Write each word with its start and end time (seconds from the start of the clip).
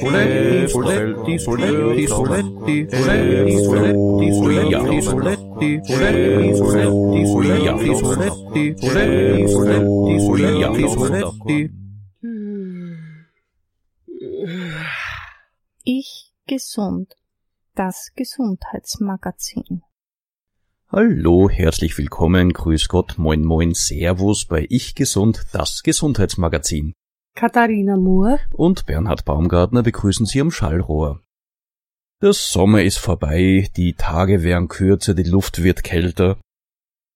Entspannung. 0.00 1.24
Bewegung. 1.26 2.28
Ernährung. 2.90 3.68
Ich 15.84 16.32
gesund. 16.46 17.14
Das 17.74 18.12
Gesundheitsmagazin. 18.16 19.82
Hallo, 20.90 21.50
herzlich 21.50 21.96
willkommen, 21.98 22.52
grüß 22.52 22.88
Gott, 22.88 23.18
moin 23.18 23.44
moin, 23.44 23.74
servus 23.74 24.46
bei 24.46 24.66
Ich 24.70 24.94
Gesund, 24.94 25.44
das 25.52 25.82
Gesundheitsmagazin. 25.82 26.94
Katharina 27.38 27.96
Moore. 27.96 28.40
Und 28.52 28.84
Bernhard 28.86 29.24
Baumgartner 29.24 29.84
begrüßen 29.84 30.26
Sie 30.26 30.40
am 30.40 30.50
Schallrohr. 30.50 31.22
Der 32.20 32.32
Sommer 32.32 32.82
ist 32.82 32.98
vorbei, 32.98 33.68
die 33.76 33.92
Tage 33.92 34.42
werden 34.42 34.66
kürzer, 34.66 35.14
die 35.14 35.22
Luft 35.22 35.62
wird 35.62 35.84
kälter. 35.84 36.40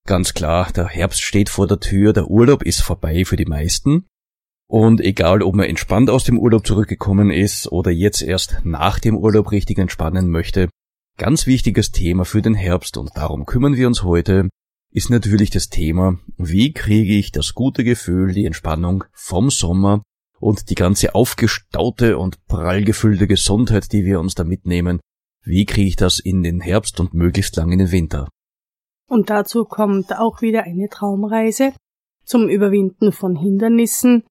Ganz 0.07 0.33
klar, 0.33 0.71
der 0.71 0.87
Herbst 0.87 1.23
steht 1.23 1.49
vor 1.49 1.67
der 1.67 1.81
Tür, 1.81 2.13
der 2.13 2.31
Urlaub 2.31 2.63
ist 2.63 2.83
vorbei 2.83 3.25
für 3.25 3.35
die 3.35 3.47
meisten. 3.47 4.07
Und 4.69 5.01
egal, 5.01 5.43
ob 5.43 5.57
man 5.57 5.67
entspannt 5.67 6.09
aus 6.09 6.23
dem 6.23 6.39
Urlaub 6.39 6.65
zurückgekommen 6.65 7.33
ist 7.33 7.67
oder 7.73 7.91
jetzt 7.91 8.23
erst 8.23 8.61
nach 8.63 9.01
dem 9.01 9.17
Urlaub 9.17 9.51
richtig 9.51 9.79
entspannen 9.79 10.31
möchte, 10.31 10.69
ganz 11.19 11.49
wichtiges 11.49 11.91
Thema 11.91 12.25
für 12.25 12.43
den 12.43 12.55
Herbst 12.55 12.97
und 12.97 13.11
darum 13.17 13.45
kümmern 13.45 13.75
wir 13.75 13.89
uns 13.89 14.05
heute, 14.05 14.51
ist 14.93 15.11
natürlich 15.11 15.51
das 15.51 15.69
Thema, 15.69 16.21
wie 16.37 16.73
kriege 16.73 17.15
ich 17.15 17.33
das 17.33 17.55
gute 17.55 17.83
Gefühl, 17.83 18.33
die 18.33 18.47
Entspannung 18.47 19.03
vom 19.15 19.51
Sommer 19.51 20.05
und 20.43 20.71
die 20.71 20.75
ganze 20.75 21.15
aufgestaute 21.15 22.19
und 22.19 22.45
prall 22.47 22.83
gefüllte 22.83 23.29
Gesundheit, 23.29 23.93
die 23.93 24.05
wir 24.05 24.19
uns 24.19 24.35
da 24.35 24.43
mitnehmen, 24.43 25.01
wie 25.45 25.65
kriege 25.67 25.89
ich 25.89 25.97
das 25.97 26.19
in 26.19 26.43
den 26.43 26.61
Herbst 26.61 26.99
und 26.99 27.15
möglichst 27.15 27.55
lang 27.57 27.71
in 27.71 27.79
den 27.79 27.93
Winter? 27.93 28.29
Und 29.09 29.31
dazu 29.31 29.65
kommt 29.65 30.19
auch 30.19 30.43
wieder 30.43 30.65
eine 30.65 30.89
Traumreise 30.89 31.73
zum 32.25 32.49
Überwinden 32.49 33.13
von 33.13 33.37
Hindernissen. 33.37 34.25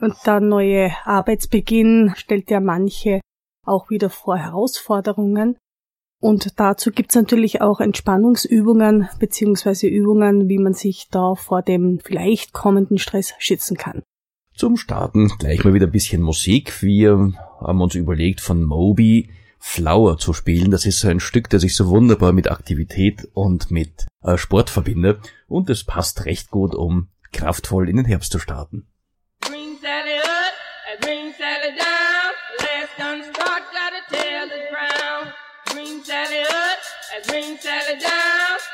Und 0.00 0.14
der 0.24 0.40
neue 0.40 0.92
Arbeitsbeginn 1.04 2.14
stellt 2.16 2.50
ja 2.50 2.60
manche 2.60 3.20
auch 3.66 3.90
wieder 3.90 4.08
vor 4.08 4.38
Herausforderungen. 4.38 5.58
Und 6.20 6.58
dazu 6.58 6.90
gibt's 6.90 7.14
natürlich 7.14 7.60
auch 7.60 7.80
Entspannungsübungen 7.80 9.08
beziehungsweise 9.18 9.88
Übungen, 9.88 10.48
wie 10.48 10.58
man 10.58 10.72
sich 10.72 11.08
da 11.10 11.34
vor 11.34 11.60
dem 11.62 12.00
vielleicht 12.02 12.54
kommenden 12.54 12.98
Stress 12.98 13.34
schützen 13.38 13.76
kann. 13.76 14.02
Zum 14.58 14.76
Starten 14.76 15.28
gleich 15.38 15.62
mal 15.62 15.72
wieder 15.72 15.86
ein 15.86 15.92
bisschen 15.92 16.20
Musik. 16.20 16.82
Wir 16.82 17.32
haben 17.60 17.80
uns 17.80 17.94
überlegt, 17.94 18.40
von 18.40 18.64
Moby 18.64 19.30
Flower 19.60 20.18
zu 20.18 20.32
spielen. 20.32 20.72
Das 20.72 20.84
ist 20.84 20.98
so 20.98 21.06
ein 21.06 21.20
Stück, 21.20 21.48
das 21.48 21.62
sich 21.62 21.76
so 21.76 21.86
wunderbar 21.86 22.32
mit 22.32 22.50
Aktivität 22.50 23.28
und 23.34 23.70
mit 23.70 24.08
äh, 24.24 24.36
Sport 24.36 24.68
verbindet. 24.68 25.20
Und 25.46 25.70
es 25.70 25.84
passt 25.84 26.24
recht 26.24 26.50
gut, 26.50 26.74
um 26.74 27.06
kraftvoll 27.30 27.88
in 27.88 27.98
den 27.98 28.04
Herbst 28.04 28.32
zu 28.32 28.40
starten. 28.40 28.88
Green 29.42 29.78
Sally 29.80 30.18
up, 30.18 30.54
a 30.92 31.06
green 31.06 31.32
Sally 31.38 31.76
down. 31.76 32.18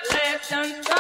Last 0.08 0.50
gun 0.50 0.93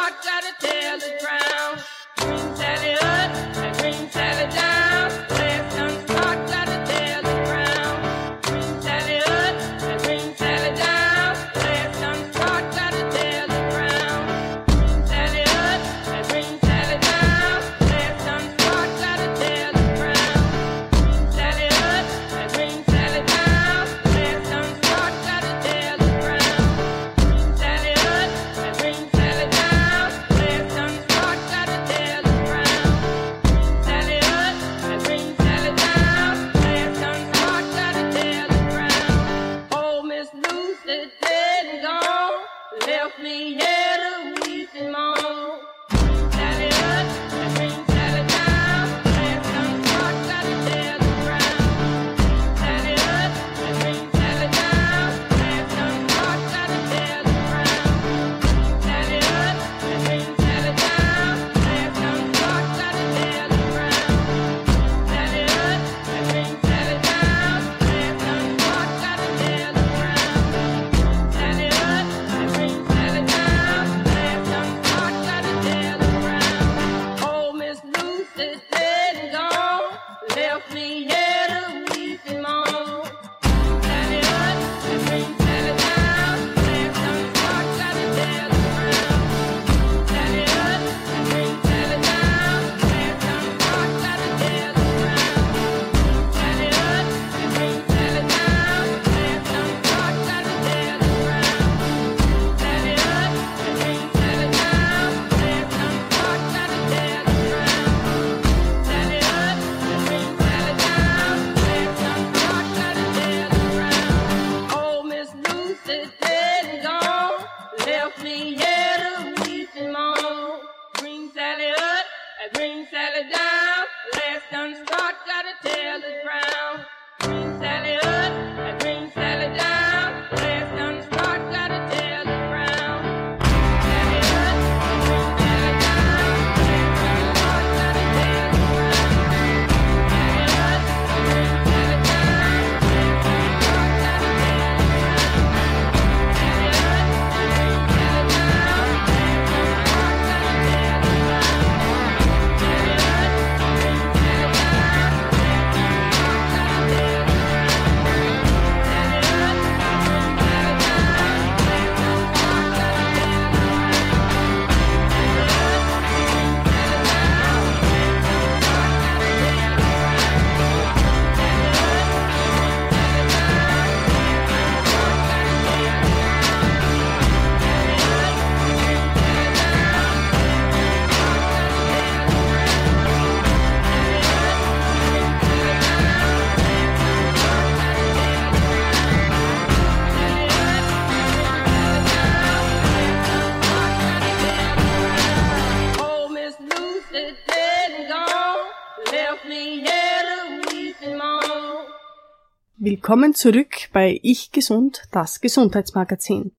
Willkommen 202.76 203.34
zurück 203.34 203.90
bei 203.92 204.18
Ich 204.22 204.52
Gesund, 204.52 205.02
das 205.10 205.40
Gesundheitsmagazin. 205.42 206.52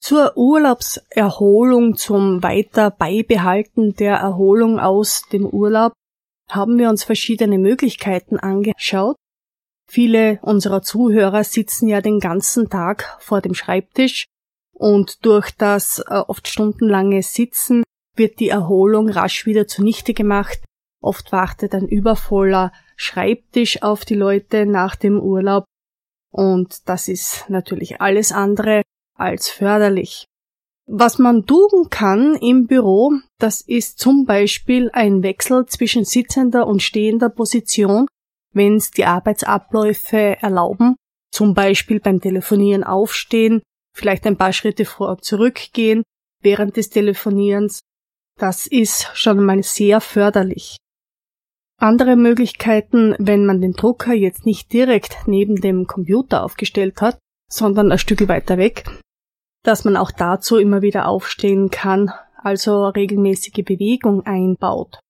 Zur 0.00 0.36
Urlaubserholung, 0.36 1.96
zum 1.96 2.42
weiter 2.42 2.90
Beibehalten 2.90 3.94
der 3.94 4.16
Erholung 4.16 4.78
aus 4.80 5.24
dem 5.32 5.46
Urlaub 5.46 5.92
haben 6.48 6.78
wir 6.78 6.88
uns 6.88 7.04
verschiedene 7.04 7.58
Möglichkeiten 7.58 8.38
angeschaut. 8.38 9.16
Viele 9.86 10.38
unserer 10.42 10.80
Zuhörer 10.80 11.44
sitzen 11.44 11.88
ja 11.88 12.00
den 12.00 12.20
ganzen 12.20 12.70
Tag 12.70 13.18
vor 13.20 13.42
dem 13.42 13.54
Schreibtisch 13.54 14.26
und 14.72 15.24
durch 15.26 15.50
das 15.50 15.98
äh, 15.98 16.14
oft 16.14 16.48
stundenlange 16.48 17.22
Sitzen 17.22 17.84
wird 18.16 18.40
die 18.40 18.48
Erholung 18.48 19.10
rasch 19.10 19.44
wieder 19.44 19.66
zunichte 19.66 20.14
gemacht. 20.14 20.60
Oft 21.04 21.32
wartet 21.32 21.74
ein 21.74 21.86
übervoller 21.86 22.72
Schreibtisch 22.96 23.82
auf 23.82 24.06
die 24.06 24.14
Leute 24.14 24.64
nach 24.64 24.96
dem 24.96 25.20
Urlaub 25.20 25.66
und 26.32 26.88
das 26.88 27.08
ist 27.08 27.44
natürlich 27.48 28.00
alles 28.00 28.32
andere 28.32 28.82
als 29.14 29.50
förderlich. 29.50 30.24
Was 30.86 31.18
man 31.18 31.44
tun 31.44 31.88
kann 31.90 32.36
im 32.36 32.66
Büro, 32.66 33.12
das 33.38 33.60
ist 33.60 33.98
zum 33.98 34.24
Beispiel 34.24 34.90
ein 34.94 35.22
Wechsel 35.22 35.66
zwischen 35.66 36.06
sitzender 36.06 36.66
und 36.66 36.82
stehender 36.82 37.28
Position, 37.28 38.06
wenn 38.54 38.76
es 38.76 38.90
die 38.90 39.04
Arbeitsabläufe 39.04 40.38
erlauben, 40.40 40.96
zum 41.30 41.52
Beispiel 41.52 42.00
beim 42.00 42.22
Telefonieren 42.22 42.82
aufstehen, 42.82 43.62
vielleicht 43.94 44.26
ein 44.26 44.38
paar 44.38 44.54
Schritte 44.54 44.86
vor 44.86 45.10
und 45.10 45.24
zurückgehen 45.24 46.02
während 46.40 46.78
des 46.78 46.88
Telefonierens. 46.88 47.80
Das 48.38 48.66
ist 48.66 49.10
schon 49.14 49.44
mal 49.44 49.62
sehr 49.62 50.00
förderlich. 50.00 50.78
Andere 51.78 52.16
Möglichkeiten, 52.16 53.14
wenn 53.18 53.46
man 53.46 53.60
den 53.60 53.72
Drucker 53.72 54.14
jetzt 54.14 54.46
nicht 54.46 54.72
direkt 54.72 55.26
neben 55.26 55.56
dem 55.56 55.86
Computer 55.86 56.44
aufgestellt 56.44 57.00
hat, 57.00 57.18
sondern 57.50 57.90
ein 57.90 57.98
Stück 57.98 58.26
weiter 58.28 58.58
weg, 58.58 58.84
dass 59.64 59.84
man 59.84 59.96
auch 59.96 60.10
dazu 60.10 60.56
immer 60.56 60.82
wieder 60.82 61.08
aufstehen 61.08 61.70
kann, 61.70 62.10
also 62.36 62.88
regelmäßige 62.88 63.64
Bewegung 63.64 64.24
einbaut. 64.24 65.00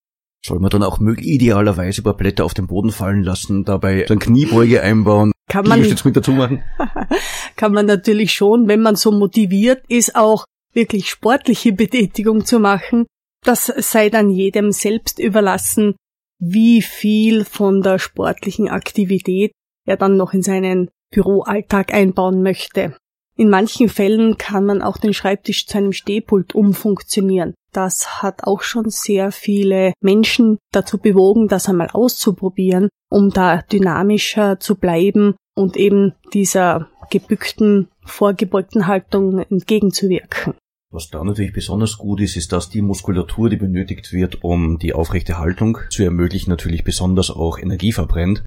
Soll 0.45 0.59
man 0.59 0.69
dann 0.69 0.83
auch 0.83 0.99
idealerweise 0.99 2.01
über 2.01 2.13
Blätter 2.13 2.45
auf 2.45 2.53
den 2.53 2.67
Boden 2.67 2.91
fallen 2.91 3.23
lassen, 3.23 3.63
dabei 3.63 4.03
dann 4.03 4.19
Kniebeuge 4.19 4.81
einbauen, 4.81 5.31
kann 5.47 5.67
man, 5.67 5.83
jetzt 5.83 6.05
mit 6.05 6.15
dazu 6.15 6.31
machen? 6.31 6.63
kann 7.55 7.71
man 7.71 7.85
natürlich 7.85 8.33
schon, 8.33 8.67
wenn 8.67 8.81
man 8.81 8.95
so 8.95 9.11
motiviert 9.11 9.83
ist, 9.87 10.15
auch 10.15 10.45
wirklich 10.73 11.09
sportliche 11.09 11.71
Betätigung 11.71 12.45
zu 12.45 12.59
machen. 12.59 13.05
Das 13.43 13.65
sei 13.65 14.09
dann 14.09 14.29
jedem 14.29 14.71
selbst 14.71 15.19
überlassen, 15.19 15.95
wie 16.39 16.81
viel 16.81 17.45
von 17.45 17.81
der 17.81 17.99
sportlichen 17.99 18.69
Aktivität 18.69 19.51
er 19.85 19.97
dann 19.97 20.17
noch 20.17 20.33
in 20.33 20.41
seinen 20.41 20.89
Büroalltag 21.11 21.93
einbauen 21.93 22.41
möchte. 22.41 22.95
In 23.37 23.49
manchen 23.49 23.89
Fällen 23.89 24.37
kann 24.37 24.65
man 24.65 24.81
auch 24.81 24.97
den 24.97 25.13
Schreibtisch 25.13 25.67
zu 25.67 25.77
einem 25.77 25.91
Stehpult 25.91 26.55
umfunktionieren. 26.55 27.53
Das 27.73 28.21
hat 28.21 28.45
auch 28.45 28.61
schon 28.61 28.89
sehr 28.89 29.31
viele 29.31 29.93
Menschen 29.99 30.57
dazu 30.71 30.97
bewogen, 30.97 31.49
das 31.49 31.67
einmal 31.67 31.89
auszuprobieren, 31.91 32.87
um 33.09 33.29
da 33.29 33.61
dynamischer 33.61 34.59
zu 34.61 34.75
bleiben 34.75 35.35
und 35.53 35.75
eben 35.75 36.13
dieser 36.33 36.89
gebückten, 37.09 37.89
vorgebeugten 38.05 38.87
Haltung 38.87 39.39
entgegenzuwirken. 39.39 40.55
Was 40.95 41.09
da 41.09 41.21
natürlich 41.25 41.51
besonders 41.51 41.97
gut 41.97 42.21
ist, 42.21 42.37
ist, 42.37 42.53
dass 42.53 42.69
die 42.69 42.81
Muskulatur, 42.81 43.49
die 43.49 43.57
benötigt 43.57 44.13
wird, 44.13 44.45
um 44.45 44.79
die 44.79 44.93
aufrechte 44.93 45.37
Haltung 45.37 45.77
zu 45.89 46.03
ermöglichen, 46.03 46.49
natürlich 46.49 46.85
besonders 46.85 47.29
auch 47.29 47.59
Energie 47.59 47.91
verbrennt. 47.91 48.45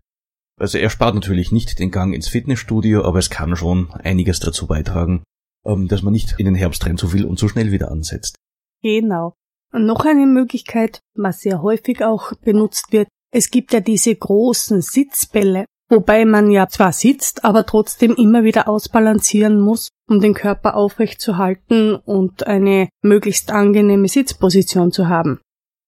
Also 0.59 0.79
er 0.79 0.89
spart 0.89 1.15
natürlich 1.15 1.53
nicht 1.53 1.79
den 1.79 1.91
Gang 1.91 2.15
ins 2.15 2.27
Fitnessstudio, 2.27 3.05
aber 3.05 3.19
es 3.19 3.29
kann 3.29 3.55
schon 3.55 3.91
einiges 3.93 4.41
dazu 4.41 4.67
beitragen, 4.67 5.25
ähm, 5.67 5.89
dass 5.89 6.01
man 6.01 6.15
nicht 6.15 6.37
in 6.39 6.47
den 6.47 6.55
Herbst 6.55 6.87
rennt 6.87 6.99
so 6.99 7.09
viel 7.09 7.27
und 7.27 7.39
so 7.39 7.49
schnell 7.49 7.71
wieder 7.71 7.91
ansetzt. 7.91 8.37
Genau. 8.83 9.35
Und 9.71 9.85
noch 9.85 10.07
eine 10.07 10.25
Möglichkeit, 10.25 11.01
was 11.15 11.41
sehr 11.41 11.61
häufig 11.61 12.03
auch 12.03 12.33
benutzt 12.37 12.93
wird, 12.93 13.09
es 13.31 13.51
gibt 13.51 13.75
ja 13.75 13.81
diese 13.81 14.17
großen 14.17 14.81
Sitzbälle, 14.81 15.67
wobei 15.89 16.25
man 16.25 16.51
ja 16.51 16.69
zwar 16.69 16.93
sitzt, 16.93 17.45
aber 17.45 17.67
trotzdem 17.67 18.15
immer 18.15 18.45
wieder 18.45 18.69
ausbalancieren 18.69 19.61
muss, 19.61 19.89
um 20.09 20.21
den 20.21 20.35
Körper 20.35 20.75
aufrecht 20.75 21.21
zu 21.21 21.37
halten 21.37 21.95
und 21.95 22.47
eine 22.47 22.89
möglichst 23.03 23.51
angenehme 23.51 24.09
Sitzposition 24.09 24.93
zu 24.93 25.09
haben. 25.09 25.41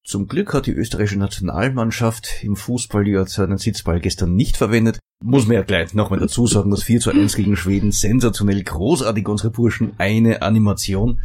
Zum 0.05 0.27
Glück 0.27 0.55
hat 0.55 0.67
die 0.67 0.73
österreichische 0.73 1.19
Nationalmannschaft 1.19 2.43
im 2.43 2.57
Fußball 2.57 3.07
ja 3.07 3.27
seinen 3.27 3.59
Sitzball 3.59 4.01
gestern 4.01 4.35
nicht 4.35 4.57
verwendet. 4.57 4.99
Muss 5.23 5.47
man 5.47 5.57
ja 5.57 5.63
gleich 5.63 5.95
nochmal 5.95 6.19
dazu 6.19 6.47
sagen, 6.47 6.71
das 6.71 6.83
4 6.83 7.01
zu 7.01 7.11
1 7.11 7.37
gegen 7.37 7.55
Schweden, 7.55 7.93
sensationell 7.93 8.63
großartig 8.63 9.29
unsere 9.29 9.51
Burschen, 9.51 9.93
eine 9.99 10.43
Animation. 10.43 11.21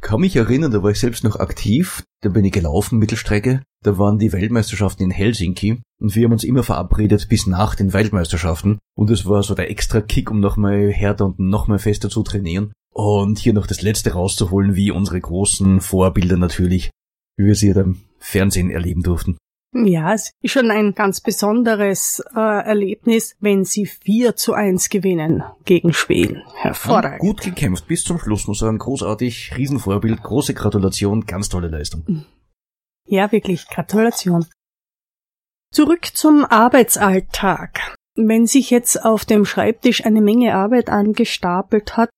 Kann 0.00 0.20
mich 0.20 0.36
erinnern, 0.36 0.70
da 0.70 0.82
war 0.82 0.92
ich 0.92 1.00
selbst 1.00 1.24
noch 1.24 1.36
aktiv, 1.36 2.04
da 2.22 2.28
bin 2.28 2.44
ich 2.44 2.52
gelaufen, 2.52 2.98
Mittelstrecke, 2.98 3.62
da 3.82 3.98
waren 3.98 4.18
die 4.18 4.32
Weltmeisterschaften 4.32 5.04
in 5.04 5.10
Helsinki 5.10 5.82
und 6.00 6.14
wir 6.14 6.24
haben 6.24 6.32
uns 6.32 6.44
immer 6.44 6.62
verabredet 6.62 7.28
bis 7.28 7.46
nach 7.46 7.74
den 7.74 7.92
Weltmeisterschaften 7.92 8.78
und 8.96 9.10
es 9.10 9.26
war 9.26 9.42
so 9.42 9.54
der 9.54 9.70
extra 9.70 10.00
Kick, 10.00 10.30
um 10.30 10.40
nochmal 10.40 10.90
härter 10.90 11.26
und 11.26 11.38
nochmal 11.38 11.78
fester 11.78 12.08
zu 12.08 12.22
trainieren 12.22 12.72
und 12.92 13.38
hier 13.38 13.52
noch 13.52 13.66
das 13.66 13.82
letzte 13.82 14.12
rauszuholen, 14.12 14.76
wie 14.76 14.90
unsere 14.90 15.20
großen 15.20 15.80
Vorbilder 15.80 16.36
natürlich, 16.36 16.90
wie 17.36 17.46
wir 17.46 17.54
sie 17.54 17.72
dann 17.72 18.00
Fernsehen 18.18 18.70
erleben 18.70 19.02
durften. 19.02 19.36
Ja, 19.74 20.12
es 20.12 20.32
ist 20.42 20.52
schon 20.52 20.70
ein 20.70 20.92
ganz 20.92 21.22
besonderes 21.22 22.22
äh, 22.36 22.38
Erlebnis, 22.38 23.36
wenn 23.40 23.64
sie 23.64 23.86
4 23.86 24.36
zu 24.36 24.52
1 24.52 24.90
gewinnen 24.90 25.44
gegen 25.64 25.94
Schweden. 25.94 26.42
Hervorragend. 26.56 27.20
Gut 27.20 27.40
gekämpft 27.40 27.86
bis 27.86 28.04
zum 28.04 28.18
Schluss, 28.18 28.46
muss 28.46 28.58
sagen. 28.58 28.76
Großartig, 28.76 29.56
Riesenvorbild, 29.56 30.22
große 30.22 30.52
Gratulation, 30.52 31.24
ganz 31.24 31.48
tolle 31.48 31.68
Leistung. 31.68 32.26
Ja, 33.06 33.30
wirklich, 33.32 33.66
Gratulation. 33.68 34.46
Zurück 35.72 36.06
zum 36.14 36.44
Arbeitsalltag. 36.44 37.96
Wenn 38.14 38.46
sich 38.46 38.70
jetzt 38.70 39.04
auf 39.04 39.24
dem 39.24 39.44
Schreibtisch 39.44 40.04
eine 40.04 40.20
Menge 40.20 40.54
Arbeit 40.54 40.90
angestapelt 40.90 41.96
hat, 41.96 42.10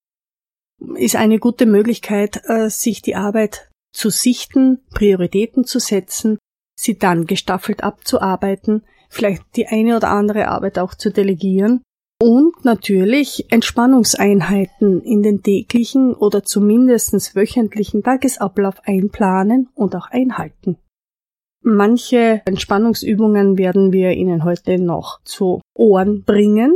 ist 0.96 1.16
eine 1.16 1.38
gute 1.38 1.66
Möglichkeit, 1.66 2.42
äh, 2.46 2.68
sich 2.68 3.00
die 3.00 3.14
Arbeit 3.14 3.70
zu 3.92 4.10
sichten, 4.10 4.84
Prioritäten 4.90 5.64
zu 5.64 5.78
setzen, 5.78 6.38
sie 6.76 6.98
dann 6.98 7.26
gestaffelt 7.26 7.84
abzuarbeiten, 7.84 8.84
vielleicht 9.08 9.44
die 9.54 9.68
eine 9.68 9.96
oder 9.96 10.10
andere 10.10 10.48
Arbeit 10.48 10.80
auch 10.80 10.94
zu 10.94 11.10
delegieren 11.10 11.82
und 12.24 12.64
natürlich 12.64 13.52
Entspannungseinheiten 13.52 15.02
in 15.02 15.22
den 15.22 15.42
täglichen 15.42 16.14
oder 16.14 16.42
zumindest 16.42 17.36
wöchentlichen 17.36 18.02
Tagesablauf 18.02 18.76
einplanen 18.86 19.68
und 19.74 19.94
auch 19.94 20.06
einhalten. 20.10 20.78
Manche 21.60 22.40
Entspannungsübungen 22.46 23.58
werden 23.58 23.92
wir 23.92 24.12
Ihnen 24.12 24.42
heute 24.42 24.78
noch 24.78 25.20
zu 25.24 25.60
Ohren 25.74 26.22
bringen. 26.22 26.74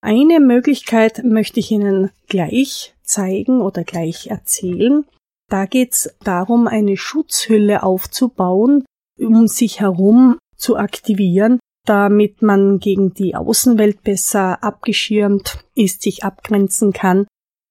Eine 0.00 0.40
Möglichkeit 0.40 1.22
möchte 1.22 1.60
ich 1.60 1.70
Ihnen 1.70 2.10
gleich 2.26 2.96
zeigen 3.04 3.60
oder 3.60 3.84
gleich 3.84 4.26
erzählen. 4.26 5.04
Da 5.48 5.66
geht's 5.66 6.12
darum, 6.24 6.66
eine 6.66 6.96
Schutzhülle 6.96 7.84
aufzubauen, 7.84 8.84
um 9.20 9.46
sich 9.46 9.78
herum 9.78 10.36
zu 10.56 10.76
aktivieren, 10.76 11.60
damit 11.84 12.42
man 12.42 12.78
gegen 12.78 13.12
die 13.14 13.34
Außenwelt 13.34 14.02
besser 14.02 14.62
abgeschirmt 14.62 15.64
ist, 15.74 16.02
sich 16.02 16.24
abgrenzen 16.24 16.92
kann 16.92 17.26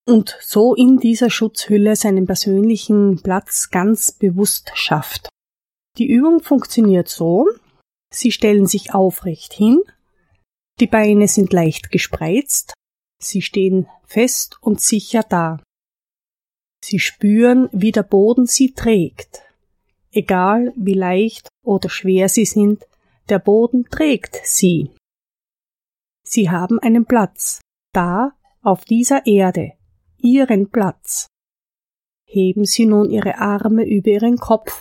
und 0.07 0.37
so 0.41 0.75
in 0.75 0.97
dieser 0.97 1.29
Schutzhülle 1.29 1.95
seinen 1.95 2.25
persönlichen 2.25 3.21
Platz 3.21 3.69
ganz 3.71 4.11
bewusst 4.11 4.71
schafft. 4.75 5.29
Die 5.97 6.07
Übung 6.07 6.41
funktioniert 6.41 7.07
so, 7.07 7.47
Sie 8.13 8.31
stellen 8.31 8.67
sich 8.67 8.93
aufrecht 8.93 9.53
hin, 9.53 9.81
die 10.79 10.87
Beine 10.87 11.27
sind 11.27 11.51
leicht 11.51 11.91
gespreizt, 11.91 12.73
Sie 13.19 13.41
stehen 13.41 13.87
fest 14.05 14.57
und 14.61 14.81
sicher 14.81 15.23
da. 15.23 15.59
Sie 16.83 16.99
spüren, 16.99 17.69
wie 17.71 17.91
der 17.91 18.03
Boden 18.03 18.45
sie 18.45 18.73
trägt. 18.73 19.41
Egal 20.11 20.73
wie 20.75 20.93
leicht 20.93 21.47
oder 21.63 21.89
schwer 21.89 22.27
sie 22.27 22.45
sind, 22.45 22.83
der 23.29 23.39
Boden 23.39 23.85
trägt 23.85 24.39
sie. 24.43 24.91
Sie 26.23 26.49
haben 26.49 26.79
einen 26.79 27.05
Platz, 27.05 27.61
da 27.93 28.33
auf 28.61 28.85
dieser 28.85 29.25
Erde, 29.25 29.73
ihren 30.17 30.69
Platz. 30.69 31.27
Heben 32.25 32.65
Sie 32.65 32.87
nun 32.87 33.11
Ihre 33.11 33.37
Arme 33.37 33.85
über 33.85 34.09
Ihren 34.09 34.37
Kopf, 34.37 34.79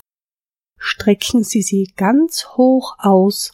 strecken 0.79 1.43
Sie 1.43 1.61
sie 1.61 1.93
ganz 1.95 2.47
hoch 2.57 2.95
aus, 2.97 3.51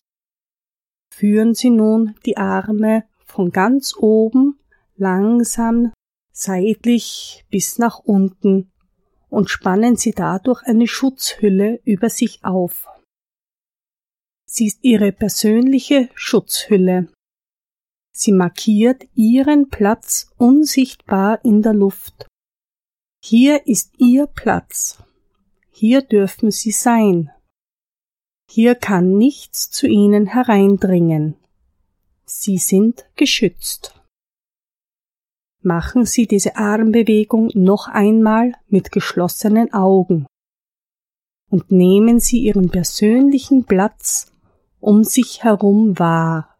führen 1.13 1.53
Sie 1.53 1.69
nun 1.69 2.15
die 2.25 2.37
Arme 2.37 3.03
von 3.25 3.51
ganz 3.51 3.93
oben 3.97 4.59
langsam 4.95 5.91
seitlich 6.31 7.45
bis 7.49 7.77
nach 7.77 7.99
unten 7.99 8.71
und 9.29 9.49
spannen 9.49 9.95
sie 9.95 10.11
dadurch 10.11 10.63
eine 10.63 10.87
Schutzhülle 10.87 11.79
über 11.83 12.09
sich 12.09 12.43
auf. 12.43 12.87
Sie 14.51 14.65
ist 14.65 14.79
ihre 14.81 15.11
persönliche 15.11 16.09
Schutzhülle. 16.15 17.07
Sie 18.11 18.31
markiert 18.31 19.03
ihren 19.13 19.69
Platz 19.69 20.31
unsichtbar 20.37 21.45
in 21.45 21.61
der 21.61 21.75
Luft. 21.75 22.27
Hier 23.23 23.67
ist 23.67 23.93
ihr 23.99 24.25
Platz. 24.25 25.03
Hier 25.69 26.01
dürfen 26.01 26.49
sie 26.49 26.71
sein. 26.71 27.29
Hier 28.49 28.73
kann 28.73 29.19
nichts 29.19 29.69
zu 29.69 29.85
ihnen 29.85 30.25
hereindringen. 30.25 31.35
Sie 32.25 32.57
sind 32.57 33.05
geschützt. 33.15 34.01
Machen 35.61 36.05
Sie 36.05 36.25
diese 36.25 36.55
Armbewegung 36.55 37.51
noch 37.53 37.87
einmal 37.87 38.53
mit 38.67 38.91
geschlossenen 38.91 39.71
Augen 39.73 40.25
und 41.51 41.69
nehmen 41.69 42.19
Sie 42.19 42.39
Ihren 42.39 42.69
persönlichen 42.69 43.65
Platz 43.65 44.31
um 44.79 45.03
sich 45.03 45.43
herum 45.43 45.97
wahr, 45.99 46.57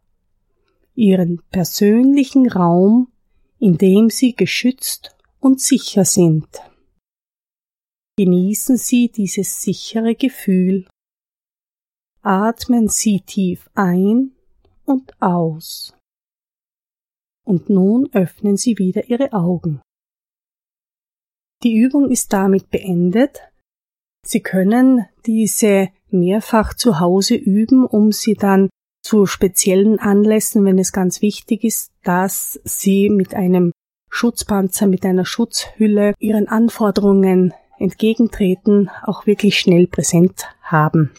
Ihren 0.96 1.42
persönlichen 1.50 2.50
Raum, 2.50 3.12
in 3.60 3.78
dem 3.78 4.10
Sie 4.10 4.36
geschützt 4.36 5.16
und 5.40 5.62
sicher 5.62 6.04
sind. 6.06 6.48
Genießen 8.18 8.76
Sie 8.78 9.10
dieses 9.10 9.62
sichere 9.62 10.16
Gefühl. 10.16 10.88
Atmen 12.22 12.90
Sie 12.90 13.22
tief 13.22 13.70
ein 13.76 14.34
und 14.86 15.14
aus 15.22 15.96
und 17.50 17.68
nun 17.68 18.08
öffnen 18.14 18.58
Sie 18.58 18.78
wieder 18.78 19.10
Ihre 19.10 19.34
Augen. 19.34 19.82
Die 21.64 21.76
Übung 21.76 22.12
ist 22.12 22.32
damit 22.32 22.70
beendet. 22.70 23.42
Sie 24.24 24.42
können 24.42 25.08
diese 25.26 25.90
mehrfach 26.12 26.74
zu 26.74 27.00
Hause 27.00 27.36
üben, 27.36 27.86
um 27.86 28.12
sie 28.12 28.34
dann 28.34 28.70
zu 29.02 29.26
speziellen 29.26 30.00
Anlässen, 30.00 30.66
wenn 30.66 30.78
es 30.78 30.92
ganz 30.92 31.22
wichtig 31.22 31.64
ist, 31.64 31.92
dass 32.04 32.60
Sie 32.64 33.10
mit 33.10 33.34
einem 33.34 33.72
Schutzpanzer, 34.10 34.88
mit 34.88 35.06
einer 35.06 35.26
Schutzhülle 35.26 36.14
Ihren 36.20 36.48
Anforderungen 36.48 37.54
entgegentreten, 37.80 38.90
auch 39.04 39.26
wirklich 39.26 39.58
schnell 39.58 39.88
präsent 39.88 40.46
haben. 40.62 41.12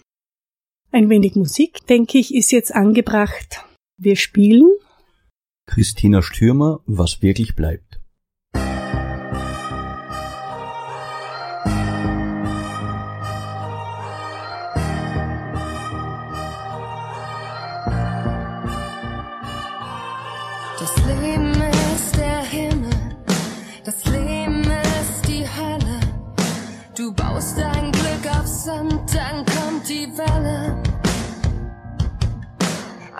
Ein 0.93 1.09
wenig 1.09 1.37
Musik, 1.37 1.87
denke 1.87 2.19
ich, 2.19 2.35
ist 2.35 2.53
jetzt 2.53 2.75
angebracht. 2.75 3.65
Wir 3.97 4.17
spielen 4.17 4.71
Christina 5.67 6.21
Stürmer, 6.21 6.81
was 6.87 7.23
wirklich 7.23 7.55
bleibt. 7.55 7.90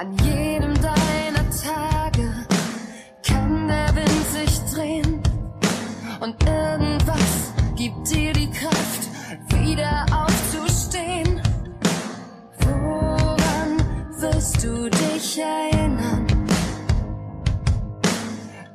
An 0.01 0.17
jedem 0.25 0.73
deiner 0.81 1.45
Tage 1.51 2.33
kann 3.23 3.69
der 3.69 3.95
Wind 3.95 4.27
sich 4.33 4.59
drehen 4.73 5.23
und 6.21 6.43
irgendwas 6.43 7.53
gibt 7.77 8.11
dir 8.11 8.33
die 8.33 8.51
Kraft, 8.51 9.11
wieder 9.49 10.07
aufzustehen. 10.11 11.43
Woran 12.61 13.77
wirst 14.17 14.65
du 14.65 14.89
dich 14.89 15.39
erinnern? 15.39 16.27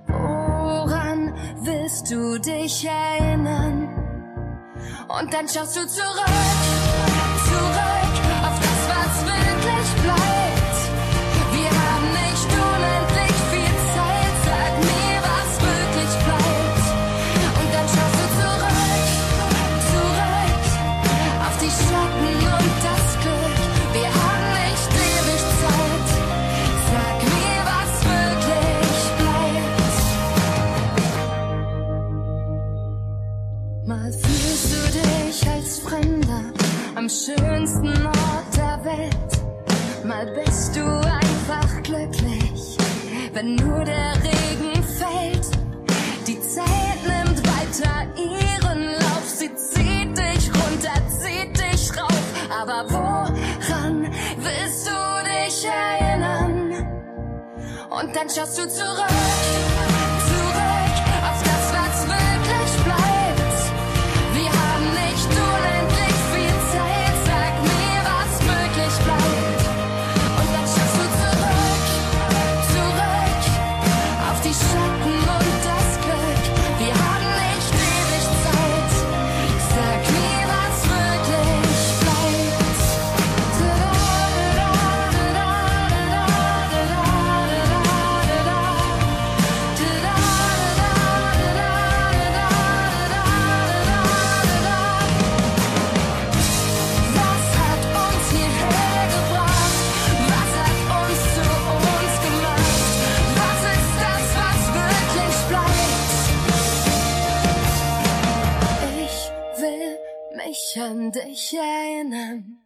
Woran 0.06 1.34
willst 1.62 2.12
du 2.12 2.38
dich 2.38 2.86
erinnern? 2.86 3.90
Und 5.08 5.34
dann 5.34 5.50
schaust 5.50 5.76
du 5.76 5.88
zurück, 5.88 6.85
am 37.06 37.10
schönsten 37.10 38.08
Ort 38.08 38.58
der 38.58 38.84
Welt. 38.84 40.04
Mal 40.04 40.26
bist 40.44 40.76
du 40.76 40.84
einfach 40.84 41.84
glücklich, 41.84 42.78
wenn 43.32 43.56
nur 43.56 43.84
der 43.84 44.14
Regen 44.24 44.84
fällt. 44.84 45.46
Die 46.26 46.40
Zeit 46.40 47.00
nimmt 47.06 47.46
weiter 47.46 48.08
ihren 48.18 48.86
Lauf, 48.86 49.24
sie 49.24 49.54
zieht 49.54 50.18
dich 50.18 50.50
runter, 50.50 51.00
zieht 51.22 51.56
dich 51.56 51.96
rauf. 51.96 52.24
Aber 52.50 52.90
woran 52.90 54.12
willst 54.40 54.88
du 54.88 54.98
dich 55.26 55.64
erinnern? 55.64 56.88
Und 57.92 58.16
dann 58.16 58.28
schaust 58.30 58.58
du 58.58 58.68
zurück, 58.68 59.95
an 111.46 111.52
dich 111.52 111.60
erinnern. 111.60 112.62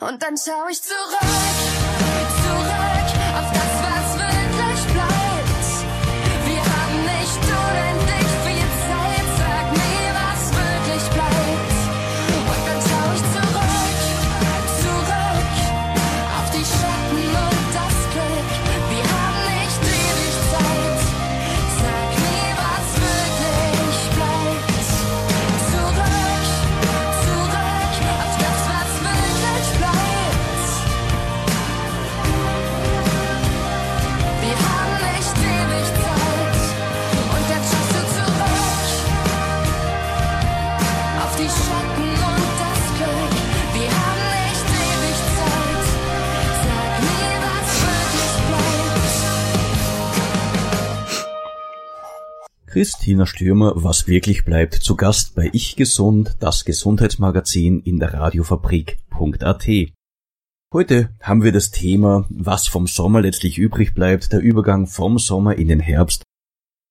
Und 0.00 0.22
dann 0.22 0.36
schau 0.36 0.68
ich 0.68 0.82
zurück 0.82 1.63
Christina 52.74 53.24
Stürmer, 53.24 53.74
was 53.76 54.08
wirklich 54.08 54.44
bleibt, 54.44 54.74
zu 54.74 54.96
Gast 54.96 55.36
bei 55.36 55.48
Ich 55.52 55.76
Gesund, 55.76 56.34
das 56.40 56.64
Gesundheitsmagazin 56.64 57.78
in 57.78 58.00
der 58.00 58.14
Radiofabrik.at. 58.14 59.68
Heute 60.72 61.10
haben 61.22 61.44
wir 61.44 61.52
das 61.52 61.70
Thema, 61.70 62.26
was 62.30 62.66
vom 62.66 62.88
Sommer 62.88 63.20
letztlich 63.20 63.58
übrig 63.58 63.94
bleibt, 63.94 64.32
der 64.32 64.40
Übergang 64.40 64.88
vom 64.88 65.20
Sommer 65.20 65.54
in 65.54 65.68
den 65.68 65.78
Herbst. 65.78 66.24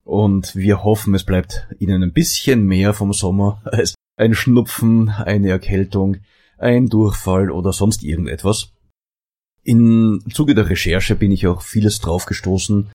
Und 0.05 0.55
wir 0.55 0.85
hoffen, 0.85 1.15
es 1.15 1.25
bleibt 1.25 1.67
Ihnen 1.79 2.01
ein 2.01 2.13
bisschen 2.13 2.63
mehr 2.63 2.93
vom 2.93 3.11
Sommer 3.11 3.61
als 3.65 3.93
ein 4.15 4.35
Schnupfen, 4.35 5.09
eine 5.09 5.49
Erkältung, 5.49 6.19
ein 6.57 6.87
Durchfall 6.87 7.51
oder 7.51 7.73
sonst 7.73 8.03
irgendetwas. 8.03 8.71
Im 9.63 10.23
Zuge 10.33 10.55
der 10.55 10.69
Recherche 10.69 11.17
bin 11.17 11.33
ich 11.33 11.45
auch 11.45 11.61
vieles 11.61 11.99
draufgestoßen, 11.99 12.89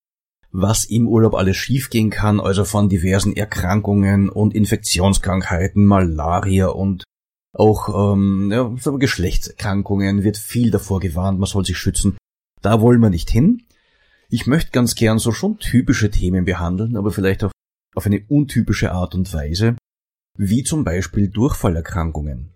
was 0.51 0.85
im 0.85 1.09
Urlaub 1.09 1.35
alles 1.35 1.57
schiefgehen 1.57 2.11
kann, 2.11 2.41
also 2.41 2.65
von 2.65 2.89
diversen 2.89 3.37
Erkrankungen 3.37 4.29
und 4.29 4.55
Infektionskrankheiten, 4.55 5.85
Malaria 5.85 6.69
und 6.69 7.05
auch 7.53 8.13
ähm, 8.15 8.51
ja, 8.53 8.73
Geschlechtserkrankungen 8.99 10.23
wird 10.23 10.37
viel 10.37 10.71
davor 10.71 11.01
gewarnt, 11.01 11.39
man 11.39 11.49
soll 11.49 11.65
sich 11.65 11.79
schützen. 11.79 12.17
Da 12.63 12.81
wollen 12.81 13.01
wir 13.01 13.11
nicht 13.11 13.31
hin. 13.31 13.63
Ich 14.29 14.47
möchte 14.47 14.71
ganz 14.73 14.95
gern 14.95 15.19
so 15.19 15.33
schon 15.33 15.59
typische 15.59 16.11
Themen 16.11 16.45
behandeln, 16.45 16.97
aber 16.97 17.11
vielleicht 17.11 17.45
auch 17.45 17.53
auf 17.95 18.07
eine 18.07 18.23
untypische 18.29 18.93
Art 18.93 19.15
und 19.15 19.33
Weise, 19.33 19.77
wie 20.37 20.63
zum 20.63 20.85
Beispiel 20.85 21.29
Durchfallerkrankungen. 21.29 22.51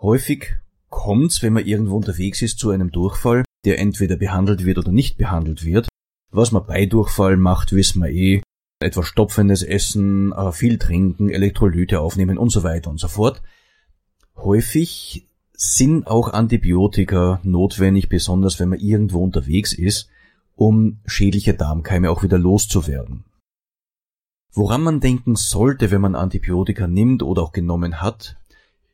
Häufig 0.00 0.56
kommt's, 0.88 1.42
wenn 1.42 1.52
man 1.52 1.66
irgendwo 1.66 1.96
unterwegs 1.96 2.42
ist, 2.42 2.58
zu 2.58 2.70
einem 2.70 2.90
Durchfall, 2.90 3.44
der 3.64 3.78
entweder 3.78 4.16
behandelt 4.16 4.64
wird 4.64 4.78
oder 4.78 4.92
nicht 4.92 5.18
behandelt 5.18 5.64
wird. 5.64 5.88
Was 6.30 6.52
man 6.52 6.66
bei 6.66 6.86
Durchfall 6.86 7.36
macht, 7.36 7.72
wissen 7.72 8.02
wir 8.02 8.10
eh. 8.10 8.42
Etwas 8.80 9.06
stopfendes 9.06 9.62
Essen, 9.62 10.32
äh, 10.32 10.52
viel 10.52 10.78
trinken, 10.78 11.30
Elektrolyte 11.30 12.00
aufnehmen 12.00 12.38
und 12.38 12.50
so 12.50 12.62
weiter 12.62 12.90
und 12.90 13.00
so 13.00 13.08
fort. 13.08 13.42
Häufig 14.36 15.26
sind 15.52 16.06
auch 16.06 16.32
Antibiotika 16.32 17.40
notwendig, 17.42 18.08
besonders 18.08 18.60
wenn 18.60 18.68
man 18.68 18.78
irgendwo 18.78 19.24
unterwegs 19.24 19.72
ist, 19.72 20.08
um 20.54 21.00
schädliche 21.06 21.54
Darmkeime 21.54 22.10
auch 22.10 22.22
wieder 22.22 22.38
loszuwerden. 22.38 23.24
Woran 24.52 24.82
man 24.82 25.00
denken 25.00 25.34
sollte, 25.34 25.90
wenn 25.90 26.00
man 26.00 26.14
Antibiotika 26.14 26.86
nimmt 26.86 27.22
oder 27.22 27.42
auch 27.42 27.52
genommen 27.52 28.00
hat, 28.00 28.36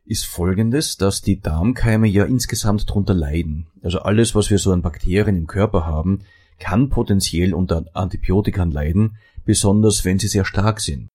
ist 0.07 0.27
folgendes, 0.27 0.97
dass 0.97 1.23
die 1.23 1.41
Darmkeime 1.41 2.07
ja 2.07 2.25
insgesamt 2.25 2.89
drunter 2.89 3.15
leiden. 3.15 3.67
Also 3.83 4.01
alles, 4.01 4.35
was 4.35 4.51
wir 4.51 4.59
so 4.59 4.73
an 4.73 4.83
Bakterien 4.83 5.37
im 5.37 5.47
Körper 5.47 5.87
haben, 5.87 6.21
kann 6.59 6.89
potenziell 6.89 7.55
unter 7.55 7.85
Antibiotikern 7.93 8.71
leiden, 8.71 9.17
besonders 9.45 10.05
wenn 10.05 10.19
sie 10.19 10.29
sehr 10.29 10.45
stark 10.45 10.81
sind. 10.81 11.09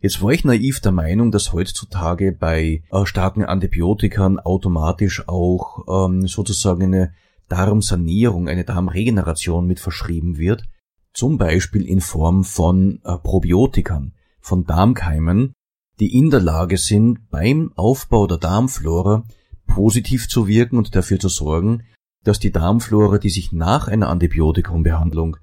Jetzt 0.00 0.22
war 0.22 0.30
ich 0.30 0.44
naiv 0.44 0.80
der 0.80 0.92
Meinung, 0.92 1.30
dass 1.30 1.52
heutzutage 1.52 2.32
bei 2.32 2.82
äh, 2.90 3.06
starken 3.06 3.44
Antibiotikern 3.44 4.38
automatisch 4.38 5.26
auch 5.26 6.06
ähm, 6.06 6.26
sozusagen 6.26 6.84
eine 6.84 7.12
Darmsanierung, 7.48 8.48
eine 8.48 8.64
Darmregeneration 8.64 9.66
mit 9.66 9.80
verschrieben 9.80 10.36
wird, 10.36 10.64
zum 11.14 11.38
Beispiel 11.38 11.86
in 11.86 12.00
Form 12.00 12.44
von 12.44 13.00
äh, 13.04 13.16
Probiotikern, 13.16 14.12
von 14.40 14.64
Darmkeimen, 14.64 15.54
die 15.98 16.14
in 16.14 16.30
der 16.30 16.40
Lage 16.40 16.76
sind, 16.76 17.30
beim 17.30 17.72
Aufbau 17.74 18.26
der 18.26 18.36
Darmflora 18.36 19.24
positiv 19.66 20.28
zu 20.28 20.46
wirken 20.46 20.76
und 20.76 20.94
dafür 20.94 21.18
zu 21.18 21.28
sorgen, 21.28 21.84
dass 22.26 22.40
die 22.40 22.50
Darmflora, 22.50 23.18
die 23.18 23.30
sich 23.30 23.52
nach 23.52 23.86
einer 23.86 24.08
Antibiotikumbehandlung 24.08 25.36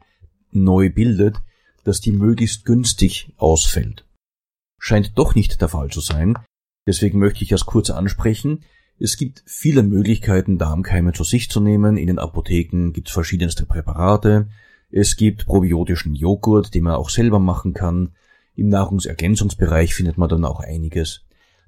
neu 0.52 0.90
bildet, 0.90 1.38
dass 1.86 2.02
die 2.02 2.12
möglichst 2.12 2.66
günstig 2.66 3.34
ausfällt. 3.38 4.06
Scheint 4.80 5.18
doch 5.18 5.34
nicht 5.34 5.62
der 5.62 5.70
Fall 5.70 5.90
zu 5.90 6.02
sein. 6.02 6.38
Deswegen 6.86 7.20
möchte 7.20 7.44
ich 7.44 7.50
das 7.50 7.66
kurz 7.66 7.90
ansprechen. 7.90 8.66
Es 9.00 9.16
gibt 9.16 9.44
viele 9.46 9.82
Möglichkeiten, 9.82 10.58
Darmkeime 10.58 11.14
zu 11.14 11.24
sich 11.24 11.50
zu 11.50 11.62
nehmen. 11.62 11.96
In 11.96 12.08
den 12.08 12.20
Apotheken 12.20 12.92
gibt 12.92 13.08
es 13.08 13.14
verschiedenste 13.14 13.66
Präparate. 13.66 14.50
Es 14.92 15.16
gibt 15.16 15.46
probiotischen 15.46 16.14
Joghurt, 16.16 16.74
den 16.74 16.84
man 16.84 16.96
auch 16.96 17.10
selber 17.10 17.40
machen 17.40 17.74
kann. 17.74 18.12
Im 18.56 18.68
Nahrungsergänzungsbereich 18.68 19.96
findet 19.96 20.18
man 20.18 20.28
dann 20.28 20.44
auch 20.44 20.60
einiges. 20.60 21.22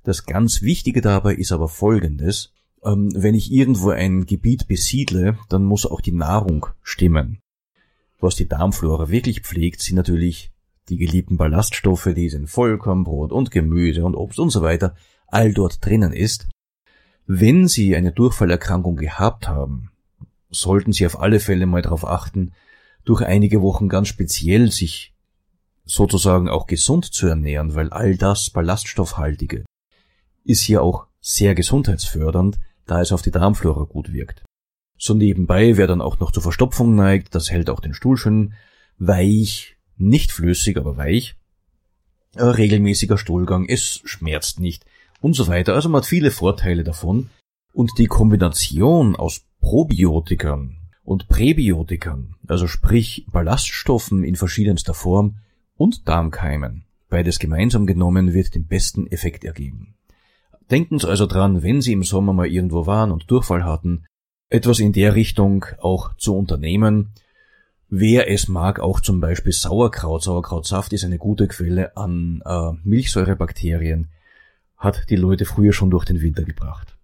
Das 0.03 0.25
ganz 0.25 0.61
Wichtige 0.61 0.99
dabei 0.99 1.35
ist 1.35 1.53
aber 1.53 1.69
Folgendes. 1.69 2.51
Ähm, 2.85 3.11
wenn 3.15 3.35
ich 3.35 3.51
irgendwo 3.51 3.89
ein 3.89 4.25
Gebiet 4.25 4.67
besiedle, 4.67 5.37
dann 5.49 5.63
muss 5.65 5.85
auch 5.85 6.01
die 6.01 6.11
Nahrung 6.11 6.67
stimmen. 6.83 7.39
Was 8.19 8.35
die 8.35 8.47
Darmflora 8.47 9.09
wirklich 9.09 9.41
pflegt, 9.41 9.81
sind 9.81 9.95
natürlich 9.95 10.51
die 10.89 10.97
geliebten 10.97 11.37
Ballaststoffe, 11.37 12.09
die 12.15 12.27
es 12.27 12.33
in 12.33 12.47
Vollkornbrot 12.47 13.31
und 13.31 13.49
Gemüse 13.51 14.05
und 14.05 14.15
Obst 14.15 14.39
und 14.39 14.51
so 14.51 14.61
weiter 14.61 14.95
all 15.27 15.51
dort 15.51 15.83
drinnen 15.83 16.13
ist. 16.13 16.47
Wenn 17.25 17.67
Sie 17.67 17.95
eine 17.95 18.11
Durchfallerkrankung 18.11 18.95
gehabt 18.95 19.47
haben, 19.47 19.89
sollten 20.51 20.93
Sie 20.93 21.07
auf 21.07 21.19
alle 21.19 21.39
Fälle 21.39 21.65
mal 21.65 21.81
darauf 21.81 22.05
achten, 22.05 22.53
durch 23.03 23.23
einige 23.23 23.61
Wochen 23.63 23.89
ganz 23.89 24.07
speziell 24.07 24.71
sich 24.71 25.15
sozusagen 25.85 26.49
auch 26.49 26.67
gesund 26.67 27.05
zu 27.05 27.27
ernähren, 27.27 27.73
weil 27.73 27.89
all 27.89 28.15
das 28.15 28.51
Ballaststoffhaltige 28.51 29.65
ist 30.43 30.61
hier 30.61 30.83
auch 30.83 31.07
sehr 31.19 31.55
gesundheitsfördernd, 31.55 32.59
da 32.85 33.01
es 33.01 33.11
auf 33.11 33.21
die 33.21 33.31
Darmflora 33.31 33.83
gut 33.83 34.13
wirkt. 34.13 34.43
So 34.97 35.13
nebenbei, 35.13 35.77
wer 35.77 35.87
dann 35.87 36.01
auch 36.01 36.19
noch 36.19 36.31
zur 36.31 36.43
Verstopfung 36.43 36.95
neigt, 36.95 37.35
das 37.35 37.51
hält 37.51 37.69
auch 37.69 37.79
den 37.79 37.93
Stuhl 37.93 38.17
schön 38.17 38.53
weich, 38.97 39.75
nicht 39.97 40.31
flüssig, 40.31 40.77
aber 40.77 40.97
weich. 40.97 41.35
Ein 42.35 42.49
regelmäßiger 42.49 43.17
Stuhlgang, 43.17 43.65
es 43.67 44.01
schmerzt 44.05 44.59
nicht 44.59 44.85
und 45.21 45.33
so 45.33 45.47
weiter. 45.47 45.73
Also 45.73 45.89
man 45.89 46.01
hat 46.01 46.07
viele 46.07 46.31
Vorteile 46.31 46.83
davon. 46.83 47.29
Und 47.73 47.91
die 47.97 48.07
Kombination 48.07 49.17
aus 49.17 49.41
Probiotikern 49.59 50.77
und 51.03 51.27
Präbiotikern, 51.27 52.35
also 52.47 52.67
sprich 52.67 53.25
Ballaststoffen 53.31 54.23
in 54.23 54.35
verschiedenster 54.35 54.93
Form, 54.93 55.39
und 55.75 56.07
Darmkeimen. 56.07 56.85
Beides 57.09 57.37
gemeinsam 57.37 57.85
genommen 57.85 58.33
wird 58.33 58.55
den 58.55 58.65
besten 58.65 59.07
Effekt 59.07 59.43
ergeben. 59.43 59.95
Denken 60.71 60.99
Sie 60.99 61.07
also 61.07 61.27
dran, 61.27 61.61
wenn 61.63 61.81
Sie 61.81 61.93
im 61.93 62.03
Sommer 62.03 62.33
mal 62.33 62.47
irgendwo 62.47 62.85
waren 62.87 63.11
und 63.11 63.29
Durchfall 63.29 63.63
hatten, 63.63 64.05
etwas 64.49 64.79
in 64.79 64.93
der 64.93 65.15
Richtung 65.15 65.65
auch 65.79 66.15
zu 66.17 66.35
unternehmen. 66.35 67.13
Wer 67.89 68.29
es 68.29 68.47
mag, 68.47 68.79
auch 68.79 68.99
zum 68.99 69.19
Beispiel 69.19 69.51
Sauerkraut. 69.51 70.23
Sauerkrautsaft 70.23 70.91
ist 70.93 71.03
eine 71.03 71.19
gute 71.19 71.47
Quelle 71.47 71.95
an 71.95 72.41
äh, 72.45 72.71
Milchsäurebakterien, 72.83 74.09
hat 74.77 75.09
die 75.09 75.15
Leute 75.15 75.45
früher 75.45 75.71
schon 75.71 75.91
durch 75.91 76.05
den 76.05 76.21
Winter 76.21 76.43
gebracht. 76.43 76.95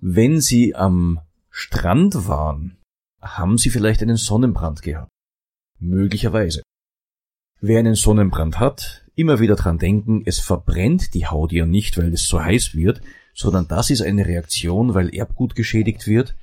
Wenn 0.00 0.40
Sie 0.40 0.74
am 0.74 1.20
Strand 1.50 2.28
waren, 2.28 2.76
haben 3.20 3.56
Sie 3.56 3.70
vielleicht 3.70 4.02
einen 4.02 4.16
Sonnenbrand 4.16 4.82
gehabt. 4.82 5.10
Möglicherweise. 5.78 6.62
Wer 7.60 7.78
einen 7.78 7.94
Sonnenbrand 7.94 8.58
hat, 8.58 9.01
immer 9.14 9.40
wieder 9.40 9.56
dran 9.56 9.78
denken, 9.78 10.22
es 10.24 10.38
verbrennt 10.38 11.14
die 11.14 11.26
Haut 11.26 11.52
ja 11.52 11.66
nicht, 11.66 11.98
weil 11.98 12.12
es 12.12 12.26
so 12.26 12.42
heiß 12.42 12.74
wird, 12.74 13.00
sondern 13.34 13.68
das 13.68 13.90
ist 13.90 14.02
eine 14.02 14.26
Reaktion, 14.26 14.94
weil 14.94 15.14
Erbgut 15.14 15.54
geschädigt 15.54 16.06
wird 16.06 16.34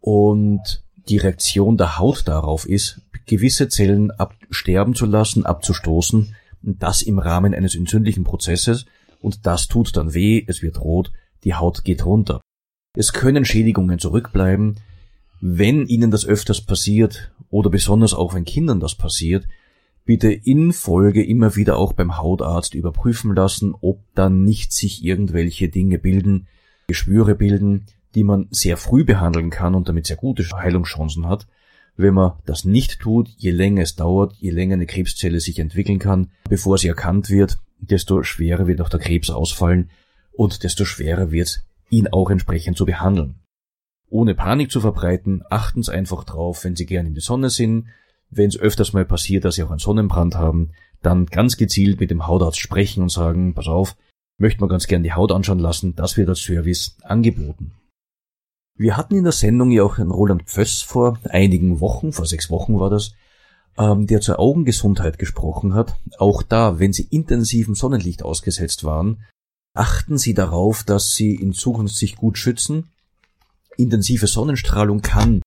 und 0.00 0.82
die 1.08 1.18
Reaktion 1.18 1.76
der 1.76 1.98
Haut 1.98 2.28
darauf 2.28 2.66
ist, 2.66 3.00
gewisse 3.26 3.68
Zellen 3.68 4.10
absterben 4.10 4.94
zu 4.94 5.06
lassen, 5.06 5.46
abzustoßen, 5.46 6.34
und 6.62 6.82
das 6.82 7.00
im 7.00 7.18
Rahmen 7.18 7.54
eines 7.54 7.74
entzündlichen 7.74 8.24
Prozesses, 8.24 8.84
und 9.20 9.46
das 9.46 9.68
tut 9.68 9.96
dann 9.96 10.14
weh, 10.14 10.44
es 10.46 10.62
wird 10.62 10.80
rot, 10.80 11.12
die 11.44 11.54
Haut 11.54 11.84
geht 11.84 12.04
runter. 12.04 12.40
Es 12.96 13.12
können 13.12 13.44
Schädigungen 13.44 13.98
zurückbleiben. 13.98 14.80
Wenn 15.40 15.86
Ihnen 15.86 16.10
das 16.10 16.26
öfters 16.26 16.60
passiert, 16.60 17.30
oder 17.48 17.70
besonders 17.70 18.14
auch 18.14 18.34
wenn 18.34 18.44
Kindern 18.44 18.80
das 18.80 18.94
passiert, 18.94 19.46
bitte 20.04 20.32
in 20.32 20.72
Folge 20.72 21.24
immer 21.24 21.56
wieder 21.56 21.76
auch 21.76 21.92
beim 21.92 22.18
Hautarzt 22.18 22.74
überprüfen 22.74 23.34
lassen, 23.34 23.74
ob 23.80 24.02
dann 24.14 24.44
nicht 24.44 24.72
sich 24.72 25.04
irgendwelche 25.04 25.68
Dinge 25.68 25.98
bilden, 25.98 26.48
Geschwüre 26.88 27.34
bilden, 27.34 27.86
die 28.14 28.24
man 28.24 28.48
sehr 28.50 28.76
früh 28.76 29.04
behandeln 29.04 29.50
kann 29.50 29.74
und 29.74 29.88
damit 29.88 30.06
sehr 30.06 30.16
gute 30.16 30.44
Heilungschancen 30.52 31.28
hat. 31.28 31.46
Wenn 31.96 32.14
man 32.14 32.32
das 32.46 32.64
nicht 32.64 33.00
tut, 33.00 33.28
je 33.36 33.50
länger 33.50 33.82
es 33.82 33.94
dauert, 33.94 34.34
je 34.38 34.50
länger 34.50 34.74
eine 34.74 34.86
Krebszelle 34.86 35.38
sich 35.38 35.58
entwickeln 35.58 35.98
kann, 35.98 36.30
bevor 36.48 36.78
sie 36.78 36.88
erkannt 36.88 37.30
wird, 37.30 37.58
desto 37.78 38.22
schwerer 38.22 38.66
wird 38.66 38.80
auch 38.80 38.88
der 38.88 39.00
Krebs 39.00 39.30
ausfallen 39.30 39.90
und 40.32 40.64
desto 40.64 40.84
schwerer 40.84 41.30
wird 41.30 41.62
ihn 41.90 42.08
auch 42.08 42.30
entsprechend 42.30 42.76
zu 42.76 42.86
behandeln. 42.86 43.36
Ohne 44.08 44.34
Panik 44.34 44.72
zu 44.72 44.80
verbreiten, 44.80 45.42
achten 45.50 45.82
Sie 45.82 45.92
einfach 45.92 46.24
drauf, 46.24 46.64
wenn 46.64 46.74
Sie 46.74 46.86
gern 46.86 47.06
in 47.06 47.14
die 47.14 47.20
Sonne 47.20 47.48
sind, 47.48 47.86
wenn 48.30 48.48
es 48.48 48.58
öfters 48.58 48.92
mal 48.92 49.04
passiert, 49.04 49.44
dass 49.44 49.56
sie 49.56 49.62
auch 49.62 49.70
einen 49.70 49.78
Sonnenbrand 49.78 50.34
haben, 50.34 50.70
dann 51.02 51.26
ganz 51.26 51.56
gezielt 51.56 52.00
mit 52.00 52.10
dem 52.10 52.26
Hautarzt 52.26 52.58
sprechen 52.58 53.02
und 53.02 53.10
sagen, 53.10 53.54
pass 53.54 53.66
auf, 53.66 53.96
möchte 54.38 54.60
man 54.60 54.68
ganz 54.68 54.86
gern 54.86 55.02
die 55.02 55.12
Haut 55.12 55.32
anschauen 55.32 55.58
lassen, 55.58 55.94
das 55.96 56.16
wird 56.16 56.28
als 56.28 56.40
Service 56.40 56.96
angeboten. 57.02 57.72
Wir 58.76 58.96
hatten 58.96 59.14
in 59.14 59.24
der 59.24 59.32
Sendung 59.32 59.70
ja 59.70 59.82
auch 59.82 59.98
einen 59.98 60.10
Roland 60.10 60.44
Pföss 60.44 60.80
vor 60.80 61.18
einigen 61.28 61.80
Wochen, 61.80 62.12
vor 62.12 62.26
sechs 62.26 62.50
Wochen 62.50 62.78
war 62.78 62.88
das, 62.88 63.12
ähm, 63.76 64.06
der 64.06 64.20
zur 64.20 64.38
Augengesundheit 64.38 65.18
gesprochen 65.18 65.74
hat. 65.74 65.96
Auch 66.18 66.42
da, 66.42 66.78
wenn 66.78 66.92
Sie 66.92 67.06
intensivem 67.10 67.74
Sonnenlicht 67.74 68.22
ausgesetzt 68.22 68.84
waren, 68.84 69.22
achten 69.74 70.16
Sie 70.16 70.32
darauf, 70.32 70.82
dass 70.82 71.14
Sie 71.14 71.34
in 71.34 71.52
Zukunft 71.52 71.96
sich 71.96 72.16
gut 72.16 72.38
schützen, 72.38 72.90
Intensive 73.76 74.26
Sonnenstrahlung 74.26 75.00
kann 75.00 75.42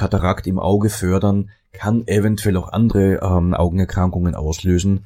Katarakt 0.00 0.46
im 0.46 0.58
Auge 0.58 0.88
fördern, 0.88 1.50
kann 1.72 2.08
eventuell 2.08 2.56
auch 2.56 2.72
andere 2.72 3.20
ähm, 3.22 3.52
Augenerkrankungen 3.52 4.34
auslösen. 4.34 5.04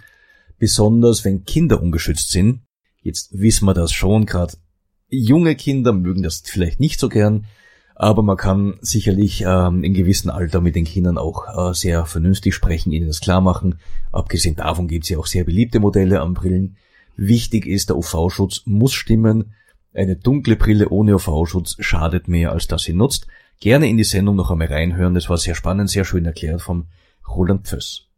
Besonders 0.60 1.24
wenn 1.24 1.44
Kinder 1.44 1.82
ungeschützt 1.82 2.30
sind. 2.30 2.60
Jetzt 3.02 3.36
wissen 3.36 3.66
wir 3.66 3.74
das 3.74 3.90
schon, 3.90 4.24
gerade 4.24 4.54
junge 5.08 5.56
Kinder 5.56 5.92
mögen 5.92 6.22
das 6.22 6.42
vielleicht 6.46 6.78
nicht 6.78 7.00
so 7.00 7.08
gern, 7.08 7.46
aber 7.96 8.22
man 8.22 8.36
kann 8.36 8.74
sicherlich 8.82 9.42
ähm, 9.44 9.82
in 9.82 9.94
gewissem 9.94 10.30
Alter 10.30 10.60
mit 10.60 10.76
den 10.76 10.84
Kindern 10.84 11.18
auch 11.18 11.70
äh, 11.70 11.74
sehr 11.74 12.06
vernünftig 12.06 12.54
sprechen, 12.54 12.92
ihnen 12.92 13.08
das 13.08 13.20
klar 13.20 13.40
machen. 13.40 13.80
Abgesehen 14.12 14.54
davon 14.54 14.86
gibt 14.86 15.06
es 15.06 15.10
ja 15.10 15.18
auch 15.18 15.26
sehr 15.26 15.42
beliebte 15.42 15.80
Modelle 15.80 16.20
an 16.20 16.34
Brillen. 16.34 16.76
Wichtig 17.16 17.66
ist, 17.66 17.88
der 17.88 17.96
UV-Schutz 17.96 18.62
muss 18.64 18.92
stimmen. 18.92 19.54
Eine 19.92 20.14
dunkle 20.14 20.54
Brille 20.54 20.88
ohne 20.88 21.16
UV-Schutz 21.16 21.76
schadet 21.80 22.28
mehr, 22.28 22.52
als 22.52 22.68
dass 22.68 22.82
sie 22.82 22.92
nutzt. 22.92 23.26
Gerne 23.64 23.88
in 23.88 23.96
die 23.96 24.04
Sendung 24.04 24.36
noch 24.36 24.50
einmal 24.50 24.66
reinhören, 24.66 25.14
das 25.14 25.30
war 25.30 25.38
sehr 25.38 25.54
spannend, 25.54 25.88
sehr 25.88 26.04
schön 26.04 26.26
erklärt 26.26 26.60
vom 26.60 26.88
Roland 27.26 27.66
Pföss. 27.66 28.10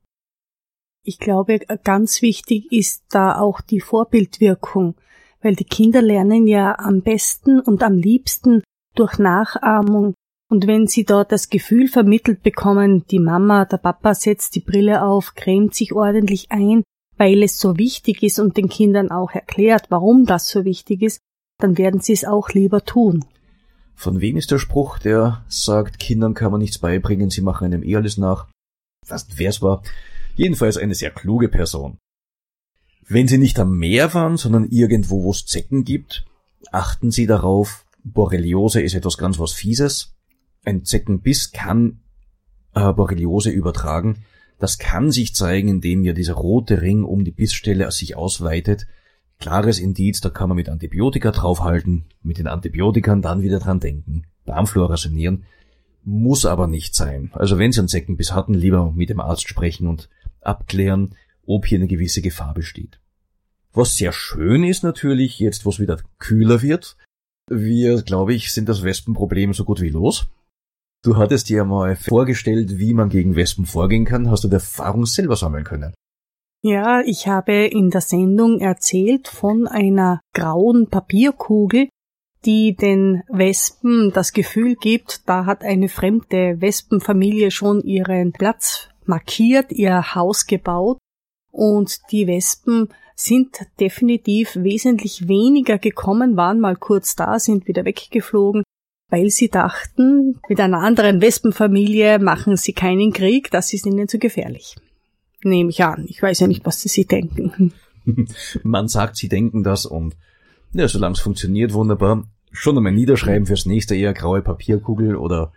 Ich 1.04 1.20
glaube, 1.20 1.60
ganz 1.84 2.20
wichtig 2.20 2.72
ist 2.72 3.04
da 3.10 3.38
auch 3.38 3.60
die 3.60 3.78
Vorbildwirkung, 3.78 4.96
weil 5.40 5.54
die 5.54 5.62
Kinder 5.62 6.02
lernen 6.02 6.48
ja 6.48 6.76
am 6.80 7.00
besten 7.02 7.60
und 7.60 7.84
am 7.84 7.96
liebsten 7.96 8.64
durch 8.96 9.18
Nachahmung. 9.18 10.14
Und 10.50 10.66
wenn 10.66 10.88
sie 10.88 11.04
dort 11.04 11.30
das 11.30 11.48
Gefühl 11.48 11.86
vermittelt 11.86 12.42
bekommen, 12.42 13.04
die 13.08 13.20
Mama, 13.20 13.66
der 13.66 13.76
Papa 13.76 14.16
setzt 14.16 14.56
die 14.56 14.60
Brille 14.62 15.04
auf, 15.04 15.36
cremt 15.36 15.76
sich 15.76 15.92
ordentlich 15.92 16.50
ein, 16.50 16.82
weil 17.18 17.44
es 17.44 17.60
so 17.60 17.78
wichtig 17.78 18.24
ist 18.24 18.40
und 18.40 18.56
den 18.56 18.68
Kindern 18.68 19.12
auch 19.12 19.30
erklärt, 19.30 19.92
warum 19.92 20.26
das 20.26 20.48
so 20.48 20.64
wichtig 20.64 21.02
ist, 21.02 21.20
dann 21.60 21.78
werden 21.78 22.00
sie 22.00 22.14
es 22.14 22.24
auch 22.24 22.48
lieber 22.48 22.84
tun. 22.84 23.24
Von 23.96 24.20
wem 24.20 24.36
ist 24.36 24.50
der 24.50 24.58
Spruch, 24.58 24.98
der 24.98 25.44
sagt, 25.48 25.98
Kindern 25.98 26.34
kann 26.34 26.52
man 26.52 26.60
nichts 26.60 26.78
beibringen, 26.78 27.30
sie 27.30 27.40
machen 27.40 27.64
einem 27.64 27.82
eh 27.82 27.96
alles 27.96 28.18
nach? 28.18 28.46
Fast 29.04 29.38
wer 29.38 29.48
es 29.48 29.62
war. 29.62 29.82
Jedenfalls 30.36 30.76
eine 30.76 30.94
sehr 30.94 31.10
kluge 31.10 31.48
Person. 31.48 31.96
Wenn 33.08 33.26
Sie 33.26 33.38
nicht 33.38 33.58
am 33.58 33.78
Meer 33.78 34.12
waren, 34.14 34.36
sondern 34.36 34.64
irgendwo, 34.68 35.22
wo 35.22 35.30
es 35.30 35.46
Zecken 35.46 35.84
gibt, 35.84 36.26
achten 36.72 37.10
Sie 37.10 37.26
darauf, 37.26 37.86
Borreliose 38.04 38.82
ist 38.82 38.94
etwas 38.94 39.16
ganz 39.16 39.38
was 39.38 39.52
Fieses. 39.52 40.14
Ein 40.64 40.84
Zeckenbiss 40.84 41.52
kann 41.52 42.00
äh, 42.74 42.92
Borreliose 42.92 43.50
übertragen. 43.50 44.24
Das 44.58 44.78
kann 44.78 45.10
sich 45.10 45.34
zeigen, 45.34 45.68
indem 45.68 46.04
ja 46.04 46.12
dieser 46.12 46.34
rote 46.34 46.82
Ring 46.82 47.04
um 47.04 47.24
die 47.24 47.30
Bissstelle 47.30 47.90
sich 47.92 48.16
ausweitet. 48.16 48.86
Klares 49.38 49.78
Indiz, 49.78 50.20
da 50.20 50.30
kann 50.30 50.48
man 50.48 50.56
mit 50.56 50.68
Antibiotika 50.68 51.30
draufhalten, 51.30 52.04
mit 52.22 52.38
den 52.38 52.46
Antibiotikern 52.46 53.22
dann 53.22 53.42
wieder 53.42 53.58
dran 53.58 53.80
denken, 53.80 54.24
Darmflora 54.44 54.96
sanieren. 54.96 55.44
Muss 56.04 56.46
aber 56.46 56.66
nicht 56.68 56.94
sein. 56.94 57.30
Also 57.32 57.58
wenn 57.58 57.72
Sie 57.72 57.80
einen 57.80 57.88
Zeckenbiss 57.88 58.32
hatten, 58.32 58.54
lieber 58.54 58.92
mit 58.92 59.10
dem 59.10 59.20
Arzt 59.20 59.48
sprechen 59.48 59.88
und 59.88 60.08
abklären, 60.40 61.14
ob 61.44 61.66
hier 61.66 61.78
eine 61.78 61.88
gewisse 61.88 62.22
Gefahr 62.22 62.54
besteht. 62.54 63.00
Was 63.72 63.96
sehr 63.96 64.12
schön 64.12 64.64
ist 64.64 64.84
natürlich, 64.84 65.38
jetzt 65.38 65.66
wo 65.66 65.70
es 65.70 65.80
wieder 65.80 65.98
kühler 66.18 66.62
wird, 66.62 66.96
wir, 67.48 68.02
glaube 68.02 68.34
ich, 68.34 68.52
sind 68.52 68.68
das 68.68 68.82
Wespenproblem 68.82 69.52
so 69.52 69.64
gut 69.64 69.80
wie 69.80 69.90
los. 69.90 70.28
Du 71.02 71.16
hattest 71.16 71.48
dir 71.48 71.64
mal 71.64 71.94
vorgestellt, 71.94 72.78
wie 72.78 72.94
man 72.94 73.08
gegen 73.08 73.36
Wespen 73.36 73.66
vorgehen 73.66 74.04
kann. 74.04 74.30
Hast 74.30 74.44
du 74.44 74.48
die 74.48 74.54
Erfahrung 74.54 75.06
selber 75.06 75.36
sammeln 75.36 75.62
können? 75.62 75.94
Ja, 76.62 77.00
ich 77.02 77.28
habe 77.28 77.66
in 77.66 77.90
der 77.90 78.00
Sendung 78.00 78.60
erzählt 78.60 79.28
von 79.28 79.66
einer 79.66 80.20
grauen 80.32 80.88
Papierkugel, 80.88 81.88
die 82.44 82.74
den 82.74 83.22
Wespen 83.28 84.12
das 84.12 84.32
Gefühl 84.32 84.76
gibt, 84.76 85.28
da 85.28 85.46
hat 85.46 85.62
eine 85.62 85.88
fremde 85.88 86.60
Wespenfamilie 86.60 87.50
schon 87.50 87.82
ihren 87.82 88.32
Platz 88.32 88.88
markiert, 89.04 89.72
ihr 89.72 90.14
Haus 90.14 90.46
gebaut 90.46 90.98
und 91.50 91.98
die 92.10 92.26
Wespen 92.26 92.88
sind 93.14 93.58
definitiv 93.80 94.56
wesentlich 94.56 95.26
weniger 95.26 95.78
gekommen, 95.78 96.36
waren 96.36 96.60
mal 96.60 96.76
kurz 96.76 97.16
da, 97.16 97.38
sind 97.38 97.66
wieder 97.66 97.84
weggeflogen, 97.84 98.62
weil 99.10 99.30
sie 99.30 99.48
dachten, 99.48 100.38
mit 100.48 100.60
einer 100.60 100.80
anderen 100.80 101.20
Wespenfamilie 101.20 102.18
machen 102.18 102.56
sie 102.56 102.74
keinen 102.74 103.12
Krieg, 103.12 103.50
das 103.50 103.72
ist 103.72 103.86
ihnen 103.86 104.06
zu 104.06 104.18
gefährlich. 104.18 104.76
Nehme 105.42 105.70
ich 105.70 105.82
an. 105.84 106.06
Ich 106.08 106.22
weiß 106.22 106.40
ja 106.40 106.46
nicht, 106.46 106.64
was 106.64 106.80
sie 106.80 107.04
denken. 107.04 107.72
Man 108.62 108.88
sagt, 108.88 109.16
sie 109.16 109.28
denken 109.28 109.62
das 109.62 109.86
und 109.86 110.16
ja, 110.72 110.88
solange 110.88 111.14
es 111.14 111.20
funktioniert, 111.20 111.72
wunderbar. 111.72 112.28
Schon 112.52 112.76
einmal 112.76 112.92
niederschreiben 112.92 113.46
fürs 113.46 113.66
nächste 113.66 113.94
eher 113.94 114.14
graue 114.14 114.42
Papierkugel 114.42 115.16
oder 115.16 115.52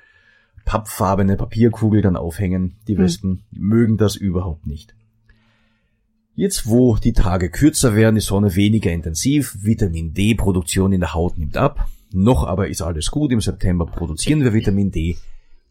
pappfarbene 0.66 1.38
Papierkugel 1.38 2.02
dann 2.02 2.16
aufhängen. 2.16 2.76
Die 2.88 2.96
hm. 2.96 3.04
Wespen 3.04 3.44
hm. 3.52 3.68
mögen 3.68 3.98
das 3.98 4.16
überhaupt 4.16 4.68
nicht. 4.68 4.96
Jetzt, 6.36 6.68
wo 6.68 6.96
die 6.96 7.14
Tage 7.14 7.50
kürzer 7.50 7.96
werden, 7.96 8.16
die 8.16 8.22
Sonne 8.22 8.56
weniger 8.56 8.92
intensiv, 8.92 9.58
Vitamin 9.62 10.14
D-Produktion 10.14 10.94
in 10.94 11.02
der 11.02 11.14
Haut 11.14 11.38
nimmt 11.38 11.58
ab, 11.58 11.90
noch 12.14 12.46
aber 12.46 12.70
ist 12.70 12.82
alles 12.82 13.12
gut, 13.12 13.34
im 13.34 13.42
September 13.42 13.86
produzieren 13.86 14.42
wir 14.44 14.54
Vitamin 14.54 14.90
D, 14.90 15.18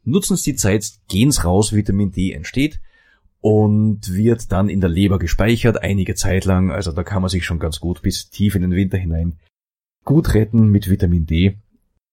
nutzen 0.04 0.36
Sie 0.36 0.52
die 0.52 0.56
Zeit, 0.56 0.86
gehen's 1.08 1.44
raus, 1.44 1.72
Vitamin 1.72 2.12
D 2.12 2.32
entsteht 2.32 2.80
und 3.40 4.12
wird 4.12 4.52
dann 4.52 4.68
in 4.68 4.80
der 4.80 4.90
Leber 4.90 5.18
gespeichert, 5.18 5.82
einige 5.82 6.14
Zeit 6.14 6.44
lang, 6.44 6.70
also 6.70 6.92
da 6.92 7.04
kann 7.04 7.22
man 7.22 7.28
sich 7.28 7.44
schon 7.44 7.58
ganz 7.58 7.80
gut 7.80 8.02
bis 8.02 8.30
tief 8.30 8.54
in 8.54 8.62
den 8.62 8.72
Winter 8.72 8.98
hinein 8.98 9.38
gut 10.08 10.32
retten 10.32 10.68
mit 10.70 10.88
Vitamin 10.88 11.26
D. 11.26 11.58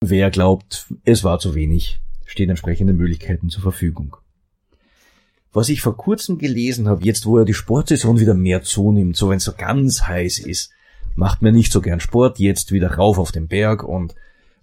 Wer 0.02 0.30
glaubt, 0.30 0.88
es 1.06 1.24
war 1.24 1.40
zu 1.40 1.56
wenig, 1.56 2.02
stehen 2.26 2.50
entsprechende 2.50 2.92
Möglichkeiten 2.92 3.50
zur 3.50 3.62
Verfügung. 3.62 4.18
Was 5.54 5.70
ich 5.70 5.80
vor 5.80 5.96
kurzem 5.96 6.38
gelesen 6.38 6.90
habe, 6.90 7.06
jetzt 7.06 7.26
wo 7.26 7.40
ja 7.40 7.46
die 7.46 7.54
Sportsaison 7.54 8.20
wieder 8.20 8.34
mehr 8.34 8.64
zunimmt, 8.64 9.16
so 9.16 9.30
wenn 9.30 9.38
es 9.38 9.46
so 9.46 9.54
ganz 9.54 10.02
heiß 10.02 10.40
ist, 10.40 10.72
macht 11.16 11.42
man 11.42 11.54
nicht 11.54 11.72
so 11.72 11.80
gern 11.80 12.02
Sport, 12.02 12.38
jetzt 12.38 12.74
wieder 12.74 12.96
rauf 12.96 13.18
auf 13.18 13.32
den 13.32 13.48
Berg 13.48 13.86
und 13.86 14.14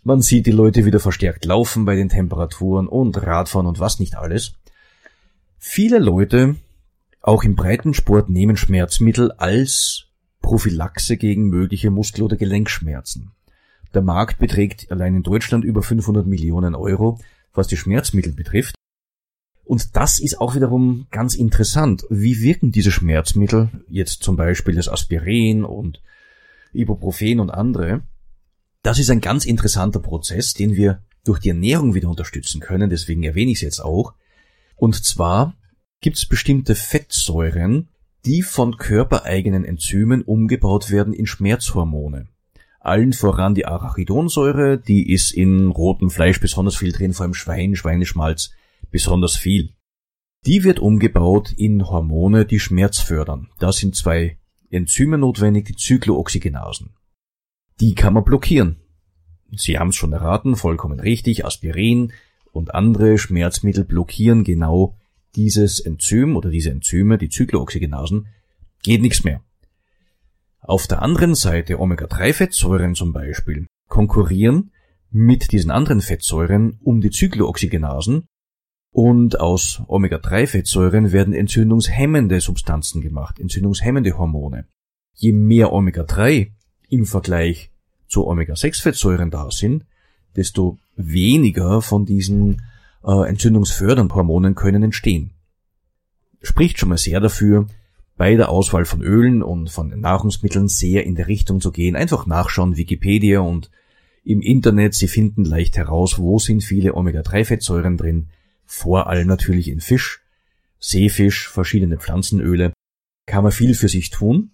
man 0.02 0.20
sieht 0.20 0.44
die 0.44 0.50
Leute 0.50 0.84
wieder 0.84 1.00
verstärkt 1.00 1.46
laufen 1.46 1.86
bei 1.86 1.96
den 1.96 2.10
Temperaturen 2.10 2.86
und 2.86 3.16
Radfahren 3.16 3.66
und 3.66 3.80
was 3.80 3.98
nicht 3.98 4.14
alles. 4.14 4.56
Viele 5.64 6.00
Leute, 6.00 6.56
auch 7.20 7.44
im 7.44 7.54
Breitensport, 7.54 8.28
nehmen 8.28 8.56
Schmerzmittel 8.56 9.30
als 9.30 10.06
Prophylaxe 10.42 11.16
gegen 11.16 11.48
mögliche 11.48 11.90
Muskel- 11.90 12.24
oder 12.24 12.36
Gelenkschmerzen. 12.36 13.30
Der 13.94 14.02
Markt 14.02 14.40
beträgt 14.40 14.90
allein 14.90 15.14
in 15.14 15.22
Deutschland 15.22 15.64
über 15.64 15.84
500 15.84 16.26
Millionen 16.26 16.74
Euro, 16.74 17.20
was 17.54 17.68
die 17.68 17.76
Schmerzmittel 17.76 18.32
betrifft. 18.32 18.74
Und 19.64 19.96
das 19.96 20.18
ist 20.18 20.40
auch 20.40 20.56
wiederum 20.56 21.06
ganz 21.12 21.36
interessant. 21.36 22.04
Wie 22.10 22.42
wirken 22.42 22.72
diese 22.72 22.90
Schmerzmittel, 22.90 23.70
jetzt 23.88 24.24
zum 24.24 24.36
Beispiel 24.36 24.74
das 24.74 24.88
Aspirin 24.88 25.64
und 25.64 26.02
Ibuprofen 26.72 27.38
und 27.38 27.50
andere? 27.50 28.02
Das 28.82 28.98
ist 28.98 29.10
ein 29.10 29.20
ganz 29.20 29.46
interessanter 29.46 30.00
Prozess, 30.00 30.54
den 30.54 30.74
wir 30.74 31.02
durch 31.24 31.38
die 31.38 31.50
Ernährung 31.50 31.94
wieder 31.94 32.08
unterstützen 32.08 32.60
können, 32.60 32.90
deswegen 32.90 33.22
erwähne 33.22 33.52
ich 33.52 33.58
es 33.58 33.62
jetzt 33.62 33.80
auch. 33.80 34.14
Und 34.82 35.04
zwar 35.04 35.54
gibt 36.00 36.16
es 36.16 36.26
bestimmte 36.26 36.74
Fettsäuren, 36.74 37.86
die 38.24 38.42
von 38.42 38.78
körpereigenen 38.78 39.64
Enzymen 39.64 40.22
umgebaut 40.22 40.90
werden 40.90 41.12
in 41.12 41.28
Schmerzhormone. 41.28 42.26
Allen 42.80 43.12
voran 43.12 43.54
die 43.54 43.64
Arachidonsäure, 43.64 44.78
die 44.78 45.12
ist 45.12 45.30
in 45.30 45.68
rotem 45.68 46.10
Fleisch 46.10 46.40
besonders 46.40 46.74
viel 46.74 46.90
drin, 46.90 47.12
vor 47.12 47.22
allem 47.22 47.34
Schwein, 47.34 47.76
Schweineschmalz, 47.76 48.50
besonders 48.90 49.36
viel. 49.36 49.70
Die 50.46 50.64
wird 50.64 50.80
umgebaut 50.80 51.52
in 51.56 51.86
Hormone, 51.86 52.44
die 52.44 52.58
Schmerz 52.58 52.98
fördern. 52.98 53.50
Da 53.60 53.70
sind 53.70 53.94
zwei 53.94 54.36
Enzyme 54.68 55.16
notwendig, 55.16 55.66
die 55.66 55.76
Zyklooxygenasen. 55.76 56.90
Die 57.78 57.94
kann 57.94 58.14
man 58.14 58.24
blockieren. 58.24 58.80
Sie 59.54 59.78
haben 59.78 59.90
es 59.90 59.96
schon 59.96 60.12
erraten, 60.12 60.56
vollkommen 60.56 60.98
richtig, 60.98 61.44
Aspirin 61.44 62.12
und 62.52 62.74
andere 62.74 63.18
Schmerzmittel 63.18 63.84
blockieren 63.84 64.44
genau 64.44 64.96
dieses 65.34 65.80
Enzym 65.80 66.36
oder 66.36 66.50
diese 66.50 66.70
Enzyme, 66.70 67.18
die 67.18 67.30
Zyklooxygenasen, 67.30 68.28
geht 68.82 69.00
nichts 69.00 69.24
mehr. 69.24 69.42
Auf 70.60 70.86
der 70.86 71.02
anderen 71.02 71.34
Seite 71.34 71.80
Omega-3-Fettsäuren 71.80 72.94
zum 72.94 73.12
Beispiel 73.12 73.66
konkurrieren 73.88 74.70
mit 75.10 75.52
diesen 75.52 75.70
anderen 75.70 76.00
Fettsäuren 76.00 76.78
um 76.82 77.00
die 77.00 77.10
Zyklooxygenasen 77.10 78.26
und 78.92 79.40
aus 79.40 79.82
Omega-3-Fettsäuren 79.88 81.12
werden 81.12 81.34
entzündungshemmende 81.34 82.40
Substanzen 82.40 83.00
gemacht, 83.00 83.40
entzündungshemmende 83.40 84.16
Hormone. 84.18 84.66
Je 85.14 85.32
mehr 85.32 85.72
Omega-3 85.72 86.52
im 86.88 87.06
Vergleich 87.06 87.70
zu 88.06 88.26
Omega-6-Fettsäuren 88.26 89.30
da 89.30 89.50
sind, 89.50 89.84
desto 90.36 90.78
weniger 90.96 91.82
von 91.82 92.04
diesen 92.04 92.62
äh, 93.04 93.28
entzündungsfördernden 93.28 94.14
Hormonen 94.14 94.54
können 94.54 94.82
entstehen. 94.82 95.30
Spricht 96.42 96.78
schon 96.78 96.88
mal 96.88 96.98
sehr 96.98 97.20
dafür, 97.20 97.66
bei 98.16 98.36
der 98.36 98.50
Auswahl 98.50 98.84
von 98.84 99.02
Ölen 99.02 99.42
und 99.42 99.70
von 99.70 99.88
Nahrungsmitteln 99.98 100.68
sehr 100.68 101.04
in 101.04 101.14
der 101.14 101.28
Richtung 101.28 101.60
zu 101.60 101.72
gehen. 101.72 101.96
Einfach 101.96 102.26
nachschauen, 102.26 102.76
Wikipedia 102.76 103.40
und 103.40 103.70
im 104.24 104.40
Internet, 104.40 104.94
Sie 104.94 105.08
finden 105.08 105.44
leicht 105.44 105.76
heraus, 105.76 106.18
wo 106.18 106.38
sind 106.38 106.62
viele 106.62 106.94
Omega-3-Fettsäuren 106.94 107.96
drin, 107.96 108.28
vor 108.64 109.08
allem 109.08 109.26
natürlich 109.26 109.68
in 109.68 109.80
Fisch, 109.80 110.20
Seefisch, 110.78 111.48
verschiedene 111.48 111.98
Pflanzenöle, 111.98 112.72
kann 113.26 113.42
man 113.42 113.52
viel 113.52 113.74
für 113.74 113.88
sich 113.88 114.10
tun. 114.10 114.52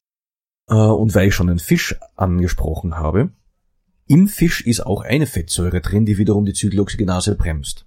Äh, 0.69 0.75
und 0.75 1.15
weil 1.15 1.29
ich 1.29 1.35
schon 1.35 1.47
den 1.49 1.59
Fisch 1.59 1.97
angesprochen 2.17 2.97
habe, 2.97 3.31
im 4.09 4.27
Fisch 4.27 4.63
ist 4.63 4.85
auch 4.85 5.03
eine 5.03 5.27
Fettsäure 5.27 5.81
drin, 5.81 6.07
die 6.07 6.19
wiederum 6.19 6.45
die 6.45 6.55
Zyklooxygenase 6.55 7.37
bremst. 7.37 7.87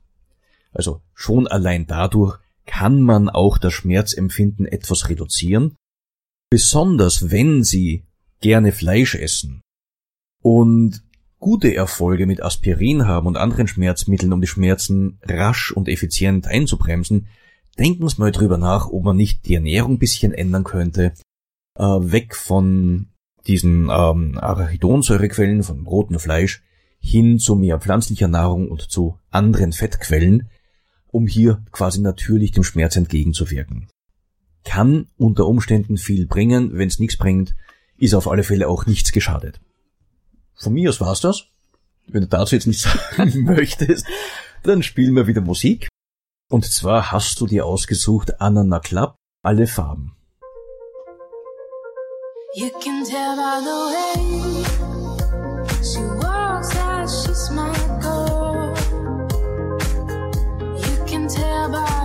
Also 0.72 1.02
schon 1.14 1.48
allein 1.48 1.88
dadurch 1.88 2.40
kann 2.66 3.02
man 3.02 3.28
auch 3.28 3.58
das 3.58 3.74
Schmerzempfinden 3.74 4.66
etwas 4.66 5.10
reduzieren, 5.10 5.76
besonders 6.50 7.32
wenn 7.32 7.64
Sie 7.64 8.06
gerne 8.40 8.72
Fleisch 8.72 9.16
essen 9.16 9.62
und 10.42 11.04
gute 11.40 11.76
Erfolge 11.76 12.28
mit 12.28 12.42
Aspirin 12.42 13.08
haben 13.08 13.28
und 13.28 13.36
anderen 13.36 13.68
Schmerzmitteln, 13.68 14.32
um 14.32 14.42
die 14.42 14.48
Schmerzen 14.48 15.20
rasch 15.24 15.72
und 15.72 15.90
effizient 15.90 16.48
einzubremsen, 16.48 17.28
denken 17.80 18.08
Sie 18.08 18.20
mal 18.20 18.32
drüber 18.32 18.58
nach, 18.58 18.88
ob 18.90 19.04
man 19.04 19.18
nicht 19.18 19.46
die 19.48 19.56
Ernährung 19.56 19.94
ein 19.94 20.00
bisschen 20.00 20.34
ändern 20.34 20.64
könnte, 20.64 21.14
äh, 21.78 21.84
weg 21.84 22.36
von 22.36 23.11
diesen 23.48 23.90
ähm, 23.90 24.38
Arachidonsäurequellen, 24.38 25.64
von 25.64 25.86
rotem 25.86 26.20
Fleisch, 26.20 26.62
hin 27.00 27.40
zu 27.40 27.56
mehr 27.56 27.80
pflanzlicher 27.80 28.28
Nahrung 28.28 28.70
und 28.70 28.82
zu 28.82 29.18
anderen 29.32 29.72
Fettquellen, 29.72 30.50
um 31.08 31.28
hier 31.28 31.64
quasi 31.72 32.00
natürlich 32.00 32.52
dem 32.52 32.64
Schmerz 32.64 32.96
entgegenzuwirken. 32.96 33.88
Kann 34.64 35.08
unter 35.18 35.48
Umständen 35.48 35.98
viel 35.98 36.28
bringen, 36.28 36.78
wenn 36.78 36.88
es 36.88 37.00
nichts 37.00 37.18
bringt, 37.18 37.56
ist 37.98 38.14
auf 38.14 38.28
alle 38.28 38.44
Fälle 38.44 38.68
auch 38.68 38.86
nichts 38.86 39.12
geschadet. 39.12 39.60
Von 40.54 40.74
mir 40.74 40.90
aus 40.90 41.02
war's 41.02 41.22
das. 41.22 41.46
Wenn 42.08 42.22
du 42.22 42.28
dazu 42.28 42.56
jetzt 42.56 42.68
nichts 42.68 42.84
sagen 43.18 43.44
möchtest, 43.44 44.06
dann 44.64 44.84
spielen 44.84 45.16
wir 45.16 45.28
wieder 45.28 45.42
Musik. 45.42 45.88
Und 46.50 46.66
zwar 46.66 47.12
hast 47.12 47.40
du 47.40 47.48
dir 47.48 47.66
ausgesucht 47.66 48.42
Anana 48.42 48.80
Club, 48.80 49.16
alle 49.44 49.68
Farben. 49.68 50.16
You 52.54 52.70
can 52.82 53.06
tell 53.06 53.38
by 53.38 53.62
the 53.62 53.78
way 53.94 54.64
she 55.82 56.02
walks 56.20 56.74
that 56.74 57.10
she's 57.10 57.50
my 57.52 57.72
girl. 58.02 58.76
You 60.76 61.06
can 61.06 61.30
tell 61.30 61.72
by 61.72 62.01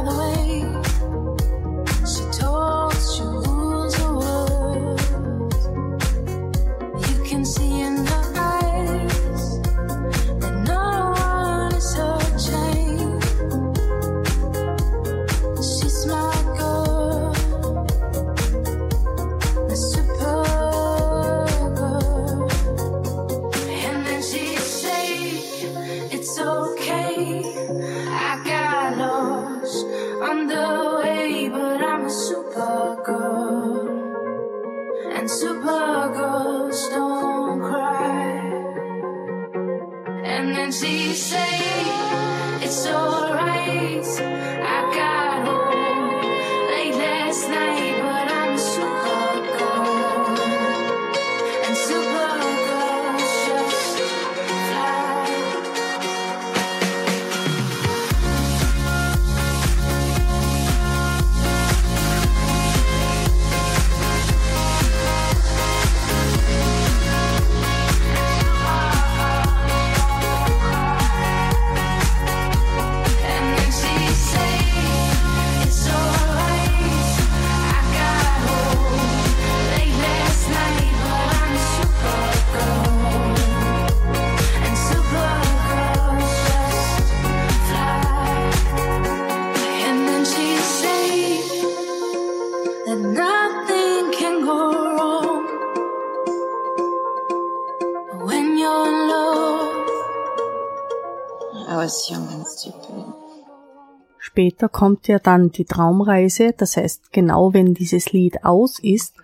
Später 104.37 104.69
kommt 104.69 105.09
ja 105.09 105.19
dann 105.19 105.49
die 105.49 105.65
Traumreise, 105.65 106.53
das 106.55 106.77
heißt 106.77 107.11
genau 107.11 107.55
wenn 107.55 107.73
dieses 107.73 108.13
Lied 108.13 108.45
aus 108.45 108.79
ist. 108.79 109.15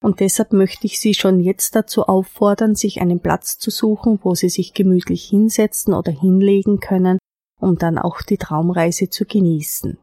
Und 0.00 0.20
deshalb 0.20 0.52
möchte 0.52 0.86
ich 0.86 1.00
Sie 1.00 1.12
schon 1.12 1.40
jetzt 1.40 1.74
dazu 1.74 2.04
auffordern, 2.04 2.76
sich 2.76 3.00
einen 3.00 3.18
Platz 3.18 3.58
zu 3.58 3.72
suchen, 3.72 4.20
wo 4.22 4.36
Sie 4.36 4.48
sich 4.48 4.72
gemütlich 4.72 5.24
hinsetzen 5.24 5.92
oder 5.92 6.12
hinlegen 6.12 6.78
können, 6.78 7.18
um 7.60 7.78
dann 7.78 7.98
auch 7.98 8.22
die 8.22 8.38
Traumreise 8.38 9.10
zu 9.10 9.24
genießen. 9.24 9.98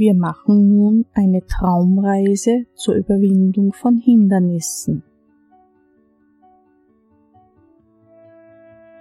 Wir 0.00 0.14
machen 0.14 0.68
nun 0.68 1.06
eine 1.12 1.44
Traumreise 1.44 2.66
zur 2.74 2.94
Überwindung 2.94 3.72
von 3.72 3.98
Hindernissen. 3.98 5.02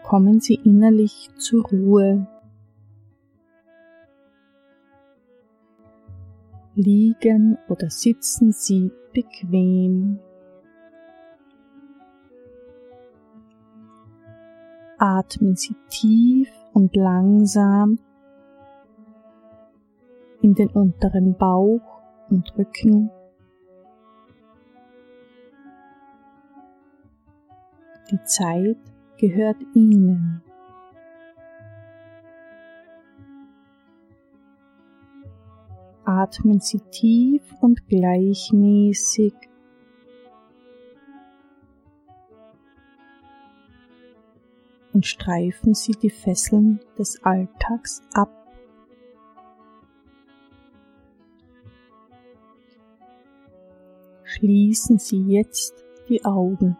Kommen 0.01 0.39
Sie 0.39 0.55
innerlich 0.55 1.29
zur 1.38 1.67
Ruhe. 1.67 2.25
Liegen 6.73 7.60
oder 7.69 7.91
sitzen 7.91 8.51
Sie 8.51 8.89
bequem. 9.13 10.17
Atmen 14.97 15.55
Sie 15.55 15.75
tief 15.89 16.49
und 16.73 16.95
langsam 16.95 17.99
in 20.41 20.54
den 20.54 20.69
unteren 20.69 21.36
Bauch 21.36 22.02
und 22.30 22.58
Rücken. 22.58 23.10
Die 28.12 28.23
Zeit 28.23 28.78
gehört 29.17 29.58
Ihnen. 29.73 30.41
Atmen 36.06 36.62
Sie 36.62 36.80
tief 36.91 37.43
und 37.60 37.86
gleichmäßig 37.89 39.34
und 44.93 45.06
streifen 45.06 45.73
Sie 45.73 45.91
die 45.91 46.10
Fesseln 46.10 46.80
des 46.97 47.21
Alltags 47.23 48.02
ab. 48.13 48.37
Schließen 54.38 55.00
Sie 55.00 55.23
jetzt 55.30 55.84
die 56.08 56.23
Augen. 56.23 56.78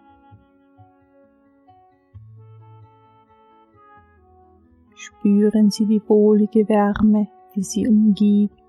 Spüren 4.94 5.72
Sie 5.72 5.88
die 5.88 6.02
wohlige 6.08 6.70
Wärme, 6.70 7.28
die 7.56 7.64
Sie 7.64 7.88
umgibt. 7.88 8.62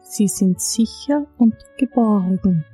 Sie 0.00 0.26
sind 0.26 0.60
sicher 0.60 1.24
und 1.38 1.54
geborgen. 1.78 2.64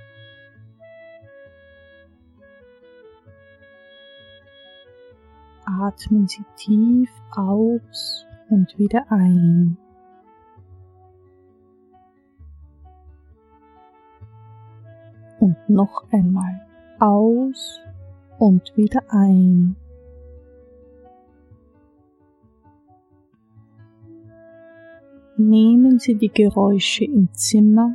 Atmen 5.67 6.27
Sie 6.27 6.45
tief 6.57 7.11
aus 7.37 8.27
und 8.49 8.79
wieder 8.79 9.05
ein. 9.13 9.77
Und 15.41 15.57
noch 15.69 16.05
einmal 16.13 16.67
aus 16.99 17.81
und 18.39 18.77
wieder 18.77 19.03
ein. 19.09 19.77
Nehmen 25.37 26.01
Sie 26.01 26.17
die 26.17 26.31
Geräusche 26.31 27.05
im 27.05 27.33
Zimmer 27.33 27.95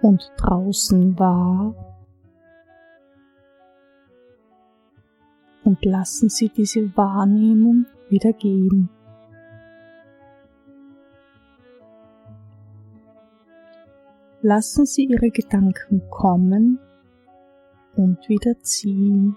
und 0.00 0.32
draußen 0.38 1.18
wahr 1.18 1.74
und 5.64 5.84
lassen 5.84 6.30
Sie 6.30 6.48
diese 6.48 6.96
Wahrnehmung 6.96 7.84
wieder 8.08 8.32
gehen. 8.32 8.88
Lassen 14.40 14.86
Sie 14.86 15.06
Ihre 15.06 15.30
Gedanken 15.30 16.08
kommen 16.10 16.78
und 17.96 18.28
wieder 18.28 18.56
ziehen, 18.62 19.36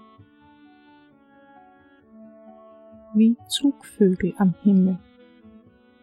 wie 3.12 3.36
Zugvögel 3.48 4.32
am 4.38 4.54
Himmel 4.62 4.98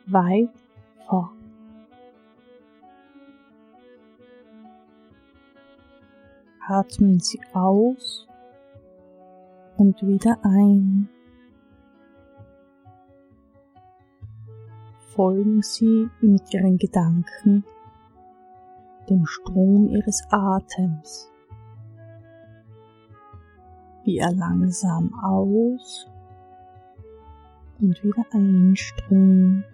weit 0.07 0.49
fort. 1.07 1.31
Atmen 6.67 7.21
Sie 7.21 7.39
aus 7.53 8.27
und 9.77 10.05
wieder 10.05 10.38
ein. 10.43 11.07
Folgen 15.15 15.62
Sie 15.62 16.09
mit 16.19 16.53
Ihren 16.53 16.77
Gedanken 16.77 17.63
dem 19.10 19.26
Strom 19.26 19.88
Ihres 19.88 20.24
Atems, 20.30 21.32
wie 24.04 24.17
er 24.17 24.32
langsam 24.32 25.13
aus 25.24 26.08
und 27.80 28.04
wieder 28.04 28.26
einströmt. 28.32 29.65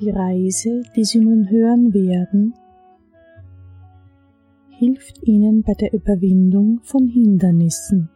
Die 0.00 0.10
Reise, 0.10 0.82
die 0.96 1.04
Sie 1.04 1.20
nun 1.20 1.48
hören 1.48 1.94
werden, 1.94 2.54
hilft 4.70 5.22
Ihnen 5.22 5.62
bei 5.62 5.74
der 5.74 5.92
Überwindung 5.92 6.80
von 6.82 7.06
Hindernissen. 7.06 8.10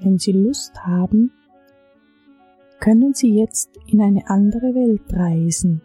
Wenn 0.00 0.18
Sie 0.18 0.32
Lust 0.32 0.84
haben, 0.84 1.32
können 2.80 3.14
Sie 3.14 3.34
jetzt 3.34 3.70
in 3.86 4.00
eine 4.00 4.28
andere 4.28 4.74
Welt 4.74 5.02
reisen. 5.12 5.82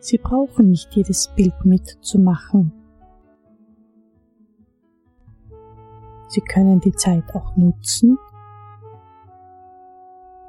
Sie 0.00 0.18
brauchen 0.18 0.70
nicht 0.70 0.94
jedes 0.94 1.28
Bild 1.34 1.64
mitzumachen. 1.64 2.72
Sie 6.28 6.40
können 6.40 6.80
die 6.80 6.92
Zeit 6.92 7.24
auch 7.34 7.56
nutzen, 7.56 8.18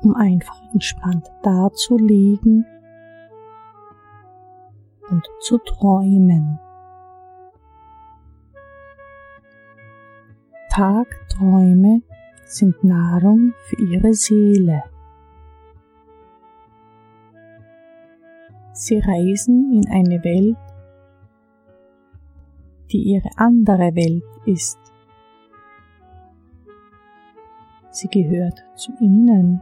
um 0.02 0.16
einfach 0.16 0.62
entspannt 0.74 1.32
dazulegen 1.44 2.66
und 5.10 5.24
zu 5.42 5.58
träumen. 5.60 6.60
Tagträume 10.70 12.04
sind 12.48 12.84
Nahrung 12.84 13.54
für 13.66 13.82
ihre 13.82 14.14
Seele. 14.14 14.84
Sie 18.72 19.00
reisen 19.00 19.74
in 19.74 19.90
eine 19.92 20.24
Welt, 20.24 20.58
die 22.92 23.02
ihre 23.02 23.30
andere 23.36 23.96
Welt 23.96 24.24
ist. 24.46 24.80
Sie 27.90 28.08
gehört 28.08 28.64
zu 28.76 28.92
ihnen. 29.00 29.62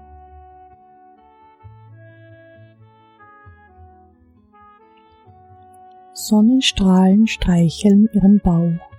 Sonnenstrahlen 6.14 7.28
streicheln 7.28 8.10
ihren 8.12 8.40
Bauch. 8.40 8.95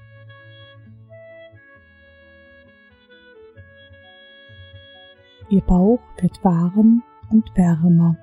Ihr 5.57 5.63
Bauch 5.63 6.03
wird 6.21 6.45
warm 6.45 7.03
und 7.31 7.51
wärmer. 7.57 8.15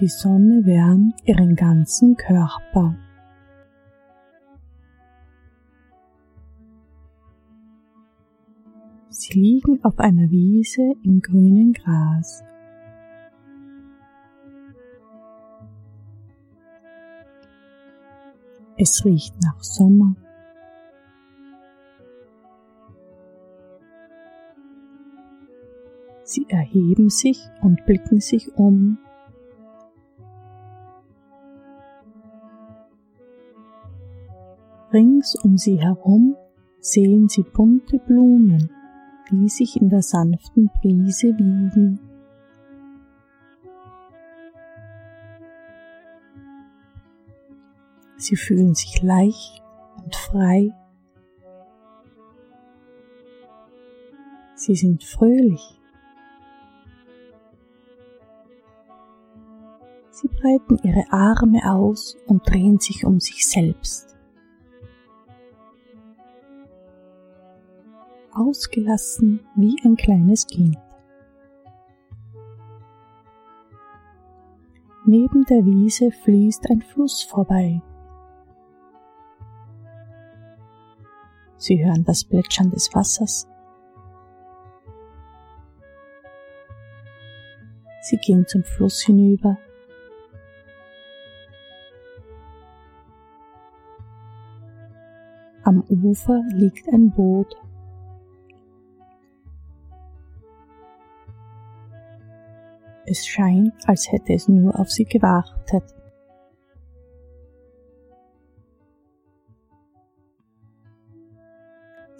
Die 0.00 0.08
Sonne 0.08 0.66
wärmt 0.66 1.14
ihren 1.24 1.56
ganzen 1.56 2.14
Körper. 2.18 2.94
Sie 9.08 9.32
liegen 9.32 9.82
auf 9.82 9.98
einer 9.98 10.30
Wiese 10.30 10.92
im 11.04 11.22
grünen 11.22 11.72
Gras. 11.72 12.44
Es 18.84 19.04
riecht 19.04 19.40
nach 19.40 19.62
Sommer. 19.62 20.16
Sie 26.24 26.46
erheben 26.48 27.08
sich 27.08 27.48
und 27.60 27.86
blicken 27.86 28.18
sich 28.18 28.52
um. 28.56 28.98
Rings 34.92 35.36
um 35.44 35.56
sie 35.56 35.80
herum 35.80 36.34
sehen 36.80 37.28
sie 37.28 37.44
bunte 37.44 38.00
Blumen, 38.00 38.68
die 39.30 39.48
sich 39.48 39.80
in 39.80 39.90
der 39.90 40.02
sanften 40.02 40.68
Brise 40.80 41.28
wiegen. 41.38 42.00
Sie 48.22 48.36
fühlen 48.36 48.72
sich 48.76 49.02
leicht 49.02 49.64
und 49.96 50.14
frei. 50.14 50.70
Sie 54.54 54.76
sind 54.76 55.02
fröhlich. 55.02 55.80
Sie 60.10 60.28
breiten 60.28 60.78
ihre 60.84 61.04
Arme 61.10 61.68
aus 61.68 62.16
und 62.28 62.48
drehen 62.48 62.78
sich 62.78 63.04
um 63.04 63.18
sich 63.18 63.44
selbst. 63.44 64.16
Ausgelassen 68.32 69.40
wie 69.56 69.74
ein 69.84 69.96
kleines 69.96 70.46
Kind. 70.46 70.78
Neben 75.04 75.44
der 75.46 75.66
Wiese 75.66 76.12
fließt 76.12 76.70
ein 76.70 76.82
Fluss 76.82 77.24
vorbei. 77.24 77.82
Sie 81.62 81.84
hören 81.84 82.02
das 82.02 82.24
Plätschern 82.24 82.72
des 82.72 82.92
Wassers. 82.92 83.46
Sie 88.00 88.16
gehen 88.16 88.44
zum 88.48 88.64
Fluss 88.64 89.00
hinüber. 89.02 89.56
Am 95.62 95.84
Ufer 95.88 96.42
liegt 96.48 96.88
ein 96.92 97.12
Boot. 97.12 97.54
Es 103.06 103.24
scheint, 103.24 103.72
als 103.86 104.10
hätte 104.10 104.32
es 104.32 104.48
nur 104.48 104.76
auf 104.80 104.90
sie 104.90 105.04
gewartet. 105.04 106.01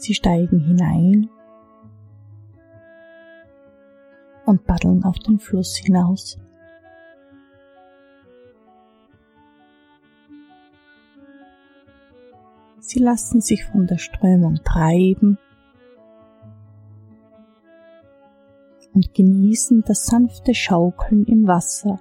Sie 0.02 0.14
steigen 0.14 0.58
hinein 0.58 1.30
und 4.46 4.64
paddeln 4.64 5.04
auf 5.04 5.16
den 5.20 5.38
Fluss 5.38 5.76
hinaus. 5.76 6.40
Sie 12.80 12.98
lassen 12.98 13.40
sich 13.40 13.64
von 13.64 13.86
der 13.86 13.98
Strömung 13.98 14.56
treiben 14.64 15.38
und 18.94 19.14
genießen 19.14 19.84
das 19.86 20.06
sanfte 20.06 20.52
Schaukeln 20.52 21.26
im 21.26 21.46
Wasser. 21.46 22.00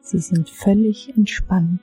Sie 0.00 0.18
sind 0.18 0.50
völlig 0.50 1.16
entspannt. 1.16 1.80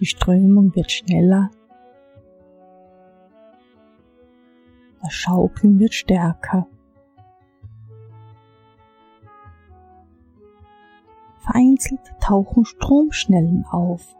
Die 0.00 0.06
Strömung 0.06 0.74
wird 0.76 0.92
schneller, 0.92 1.50
das 5.02 5.12
Schaukeln 5.12 5.78
wird 5.78 5.94
stärker. 5.94 6.66
Vereinzelt 11.38 12.00
tauchen 12.20 12.64
Stromschnellen 12.64 13.64
auf. 13.70 14.14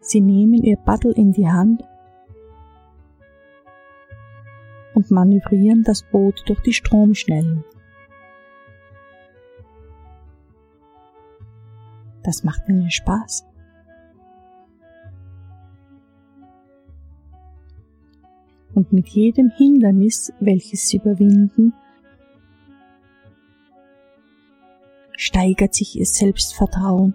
Sie 0.00 0.20
nehmen 0.20 0.62
ihr 0.64 0.76
Paddel 0.76 1.12
in 1.12 1.32
die 1.32 1.48
Hand 1.48 1.84
und 4.94 5.10
manövrieren 5.10 5.84
das 5.84 6.02
Boot 6.02 6.42
durch 6.46 6.60
die 6.62 6.72
Stromschnellen. 6.72 7.64
Das 12.28 12.44
macht 12.44 12.68
ihnen 12.68 12.90
Spaß. 12.90 13.46
Und 18.74 18.92
mit 18.92 19.08
jedem 19.08 19.48
Hindernis, 19.48 20.30
welches 20.38 20.88
sie 20.88 20.98
überwinden, 20.98 21.72
steigert 25.16 25.74
sich 25.74 25.98
ihr 25.98 26.04
Selbstvertrauen. 26.04 27.14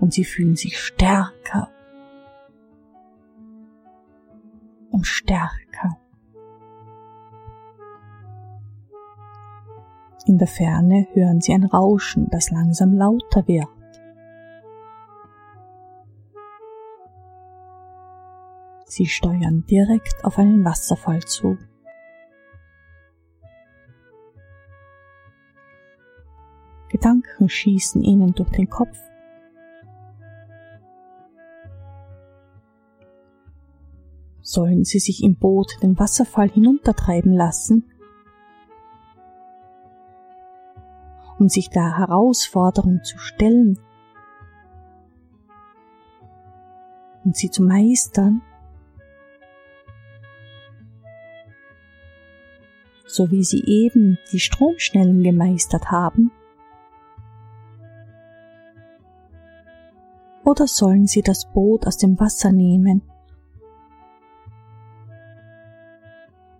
Und 0.00 0.12
sie 0.12 0.24
fühlen 0.24 0.54
sich 0.54 0.78
stärker 0.78 1.70
und 4.90 5.06
stärker. 5.06 5.98
In 10.28 10.36
der 10.36 10.46
Ferne 10.46 11.08
hören 11.14 11.40
sie 11.40 11.54
ein 11.54 11.64
Rauschen, 11.64 12.28
das 12.30 12.50
langsam 12.50 12.92
lauter 12.92 13.48
wird. 13.48 13.66
Sie 18.84 19.06
steuern 19.06 19.64
direkt 19.70 20.22
auf 20.26 20.38
einen 20.38 20.66
Wasserfall 20.66 21.22
zu. 21.22 21.56
Gedanken 26.90 27.48
schießen 27.48 28.02
ihnen 28.02 28.34
durch 28.34 28.50
den 28.50 28.68
Kopf. 28.68 28.98
Sollen 34.42 34.84
sie 34.84 34.98
sich 34.98 35.22
im 35.22 35.36
Boot 35.36 35.78
den 35.82 35.98
Wasserfall 35.98 36.50
hinuntertreiben 36.50 37.32
lassen, 37.32 37.90
um 41.38 41.48
sich 41.48 41.70
der 41.70 41.96
Herausforderung 41.98 43.02
zu 43.04 43.18
stellen 43.18 43.78
und 47.24 47.36
sie 47.36 47.50
zu 47.50 47.62
meistern, 47.62 48.42
so 53.06 53.30
wie 53.30 53.44
sie 53.44 53.64
eben 53.64 54.18
die 54.32 54.40
Stromschnellen 54.40 55.22
gemeistert 55.22 55.90
haben? 55.90 56.30
Oder 60.44 60.66
sollen 60.66 61.06
sie 61.06 61.22
das 61.22 61.44
Boot 61.44 61.86
aus 61.86 61.98
dem 61.98 62.18
Wasser 62.18 62.52
nehmen 62.52 63.02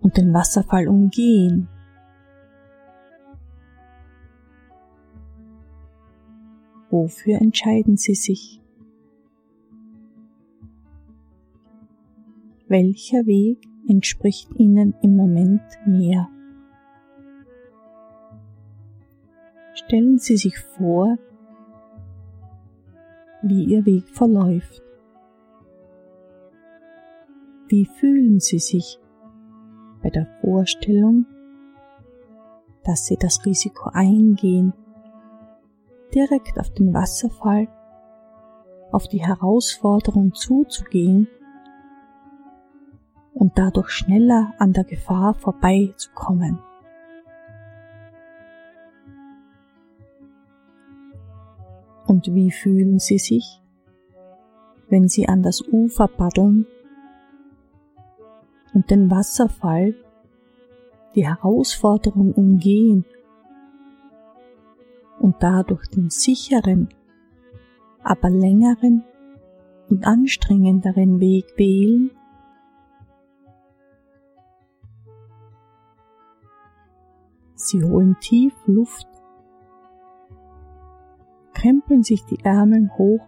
und 0.01 0.17
den 0.17 0.35
Wasserfall 0.35 0.89
umgehen? 0.89 1.69
Wofür 6.91 7.41
entscheiden 7.41 7.97
sie 7.97 8.15
sich? 8.15 8.61
Welcher 12.67 13.27
Weg 13.27 13.59
entspricht 13.89 14.49
ihnen 14.57 14.95
im 15.03 15.17
Moment 15.17 15.63
mehr? 15.87 16.29
Stellen 19.73 20.19
Sie 20.19 20.37
sich 20.37 20.59
vor, 20.59 21.17
wie 23.43 23.65
Ihr 23.65 23.87
Weg 23.87 24.09
verläuft. 24.11 24.83
Wie 27.69 27.87
fühlen 27.87 28.41
Sie 28.41 28.59
sich 28.59 28.99
bei 30.03 30.11
der 30.11 30.27
Vorstellung, 30.43 31.25
dass 32.85 33.07
Sie 33.07 33.17
das 33.17 33.47
Risiko 33.47 33.89
eingehen, 33.93 34.75
direkt 36.15 36.59
auf 36.59 36.71
den 36.71 36.93
Wasserfall, 36.95 37.69
auf 38.93 39.09
die 39.09 39.25
Herausforderung 39.25 40.35
zuzugehen 40.35 41.29
und 43.35 43.59
dadurch 43.59 43.91
schneller 43.91 44.53
an 44.59 44.73
der 44.73 44.85
Gefahr 44.85 45.35
vorbeizukommen? 45.35 46.59
Und 52.07 52.35
wie 52.35 52.51
fühlen 52.51 52.99
Sie 52.99 53.19
sich, 53.19 53.61
wenn 54.89 55.09
Sie 55.09 55.29
an 55.29 55.43
das 55.43 55.63
Ufer 55.69 56.09
paddeln 56.09 56.67
und 58.73 58.91
den 58.91 59.11
Wasserfall, 59.11 59.95
die 61.15 61.27
Herausforderung 61.27 62.33
umgehen 62.33 63.05
und 65.21 65.37
dadurch 65.41 65.87
den 65.89 66.11
sicheren, 66.11 66.89
aber 68.03 68.31
längeren 68.31 69.05
und 69.89 70.07
anstrengenderen 70.07 71.21
Weg 71.21 71.47
wählen? 71.57 72.11
Sie 77.55 77.83
holen 77.83 78.17
tief 78.21 78.55
Luft 78.67 79.09
krempeln 81.59 82.05
sich 82.05 82.25
die 82.25 82.39
Ärmel 82.45 82.89
hoch 82.97 83.27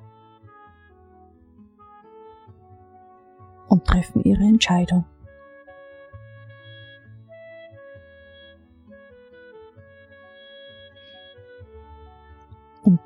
und 3.69 3.85
treffen 3.85 4.23
ihre 4.23 4.45
Entscheidung. 4.45 5.05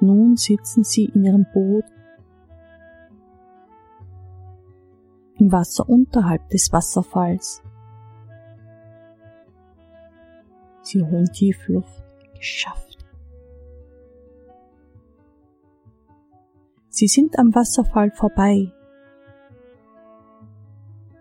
Nun 0.05 0.37
sitzen 0.37 0.85
sie 0.85 1.07
in 1.07 1.25
ihrem 1.25 1.47
Boot 1.53 1.85
im 5.39 5.53
Wasser 5.53 5.89
unterhalb 5.89 6.49
des 6.51 6.73
Wasserfalls. 6.73 7.63
Sie 10.83 11.03
holen 11.03 11.31
Tiefluft. 11.33 12.03
Geschafft. 12.35 12.99
Sie 16.89 17.09
sind 17.09 17.39
am 17.39 17.55
Wasserfall 17.55 18.11
vorbei. 18.11 18.71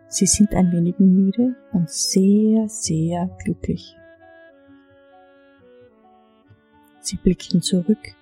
Sie 0.07 0.25
sind 0.25 0.53
ein 0.53 0.71
wenig 0.71 0.99
müde 0.99 1.55
und 1.71 1.89
sehr, 1.89 2.67
sehr 2.67 3.27
glücklich. 3.43 3.95
Sie 6.99 7.17
blicken 7.17 7.61
zurück 7.61 8.15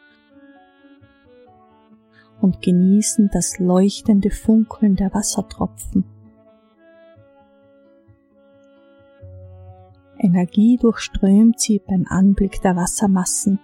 und 2.41 2.61
genießen 2.61 3.29
das 3.31 3.59
leuchtende 3.59 4.31
Funkeln 4.31 4.95
der 4.95 5.13
Wassertropfen. 5.13 6.03
Energie 10.17 10.77
durchströmt 10.77 11.59
sie 11.59 11.79
beim 11.79 12.05
Anblick 12.07 12.61
der 12.61 12.75
Wassermassen, 12.75 13.59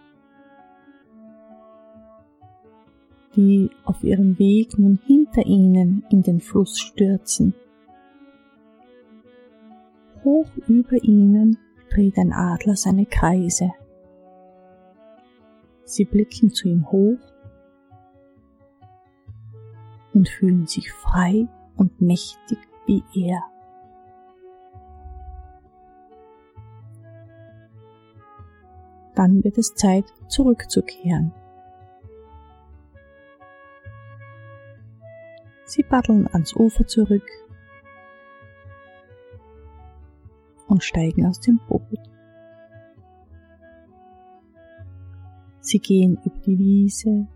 die 3.36 3.70
auf 3.84 4.04
ihrem 4.04 4.40
Weg 4.40 4.80
nun 4.80 5.00
hinter 5.06 5.46
ihnen 5.46 6.04
in 6.10 6.24
den 6.24 6.40
Fluss 6.40 6.80
stürzen. 6.80 7.54
Hoch 10.24 10.50
über 10.68 11.04
ihnen 11.04 11.58
dreht 11.92 12.18
ein 12.18 12.34
Adler 12.34 12.76
seine 12.76 13.06
Kreise. 13.06 13.72
Sie 15.86 16.06
blicken 16.06 16.50
zu 16.50 16.68
ihm 16.68 16.92
hoch 16.92 17.20
und 20.18 20.28
fühlen 20.28 20.66
sich 20.66 20.92
frei 20.92 21.48
und 21.76 22.02
mächtig 22.02 22.58
wie 22.88 23.04
er. 23.14 23.44
Dann 29.14 29.44
wird 29.44 29.60
es 29.60 29.76
Zeit, 29.76 30.06
zurückzukehren. 30.28 31.32
Sie 35.66 35.84
paddeln 35.84 36.28
ans 36.28 36.56
Ufer 36.56 36.88
zurück 36.88 37.30
und 40.68 40.84
steigen 40.84 41.28
aus 41.28 41.40
dem 41.40 41.60
Boot. 41.68 42.00
Sie 45.60 45.80
gehen 45.80 46.18
über 46.24 46.40
die 46.40 46.58
Wiese, 46.58 47.28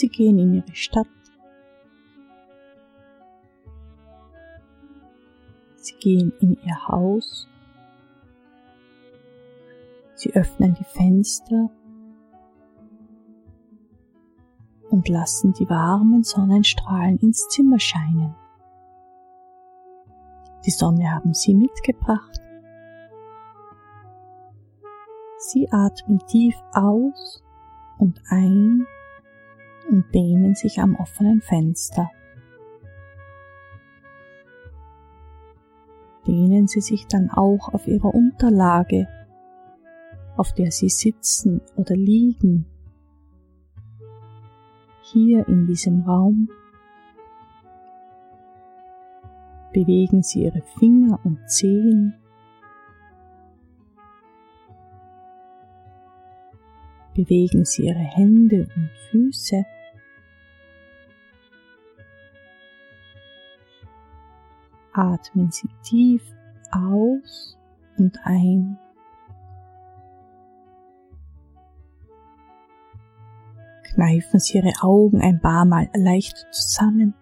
Sie 0.00 0.08
gehen 0.08 0.38
in 0.38 0.54
ihre 0.54 0.74
Stadt. 0.74 1.06
Sie 5.76 5.94
gehen 5.96 6.32
in 6.40 6.56
ihr 6.64 6.88
Haus. 6.88 7.46
Sie 10.14 10.34
öffnen 10.34 10.72
die 10.72 10.84
Fenster 10.84 11.68
und 14.88 15.10
lassen 15.10 15.52
die 15.52 15.68
warmen 15.68 16.22
Sonnenstrahlen 16.22 17.18
ins 17.18 17.46
Zimmer 17.48 17.78
scheinen. 17.78 18.34
Die 20.64 20.70
Sonne 20.70 21.12
haben 21.12 21.34
sie 21.34 21.52
mitgebracht. 21.52 22.40
Sie 25.36 25.70
atmen 25.70 26.20
tief 26.20 26.56
aus 26.72 27.44
und 27.98 28.22
ein 28.30 28.86
und 29.90 30.14
dehnen 30.14 30.54
sich 30.54 30.80
am 30.80 30.96
offenen 30.96 31.40
Fenster. 31.40 32.10
Dehnen 36.26 36.66
Sie 36.68 36.80
sich 36.80 37.06
dann 37.06 37.30
auch 37.30 37.72
auf 37.74 37.86
Ihrer 37.88 38.14
Unterlage, 38.14 39.08
auf 40.36 40.52
der 40.52 40.70
Sie 40.70 40.88
sitzen 40.88 41.60
oder 41.76 41.96
liegen, 41.96 42.66
hier 45.02 45.48
in 45.48 45.66
diesem 45.66 46.02
Raum. 46.02 46.48
Bewegen 49.72 50.22
Sie 50.22 50.44
Ihre 50.44 50.62
Finger 50.78 51.18
und 51.24 51.48
Zehen 51.50 52.14
bewegen 57.14 57.64
Sie 57.64 57.86
Ihre 57.86 57.98
Hände 57.98 58.66
und 58.76 58.90
Füße. 59.10 59.64
Atmen 65.00 65.50
Sie 65.50 65.68
tief 65.82 66.22
aus 66.72 67.56
und 67.96 68.18
ein. 68.24 68.78
Kneifen 73.94 74.38
Sie 74.38 74.58
Ihre 74.58 74.72
Augen 74.82 75.22
ein 75.22 75.40
paar 75.40 75.64
Mal 75.64 75.88
leicht 75.94 76.46
zusammen. 76.50 77.14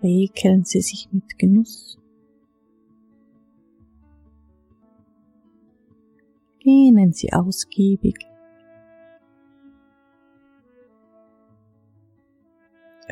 Rekeln 0.00 0.64
Sie 0.64 0.80
sich 0.80 1.08
mit 1.10 1.36
Genuss. 1.36 1.98
Gähnen 6.60 7.12
Sie 7.12 7.32
ausgiebig. 7.32 8.29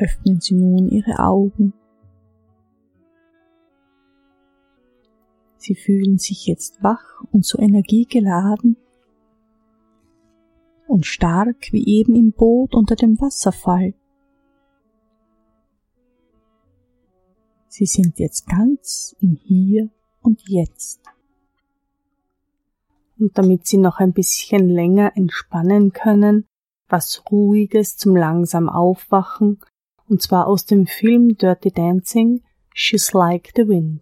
Öffnen 0.01 0.39
Sie 0.39 0.55
nun 0.55 0.87
Ihre 0.87 1.19
Augen. 1.19 1.73
Sie 5.57 5.75
fühlen 5.75 6.17
sich 6.17 6.45
jetzt 6.45 6.81
wach 6.81 7.21
und 7.31 7.45
so 7.45 7.59
energiegeladen 7.59 8.77
und 10.87 11.05
stark 11.05 11.73
wie 11.73 11.85
eben 11.85 12.15
im 12.15 12.31
Boot 12.31 12.73
unter 12.73 12.95
dem 12.95 13.19
Wasserfall. 13.19 13.93
Sie 17.67 17.85
sind 17.85 18.19
jetzt 18.19 18.47
ganz 18.47 19.15
im 19.19 19.35
Hier 19.35 19.89
und 20.21 20.41
Jetzt 20.47 21.01
und 23.19 23.37
damit 23.37 23.67
sie 23.67 23.77
noch 23.77 23.99
ein 23.99 24.13
bisschen 24.13 24.69
länger 24.69 25.11
entspannen 25.15 25.91
können, 25.91 26.47
was 26.87 27.23
Ruhiges 27.29 27.97
zum 27.97 28.15
langsam 28.15 28.69
Aufwachen, 28.69 29.59
und 30.09 30.21
zwar 30.21 30.47
aus 30.47 30.65
dem 30.65 30.87
Film 30.87 31.37
Dirty 31.37 31.71
Dancing, 31.71 32.41
She's 32.73 33.13
Like 33.13 33.51
the 33.55 33.67
Wind. 33.67 34.01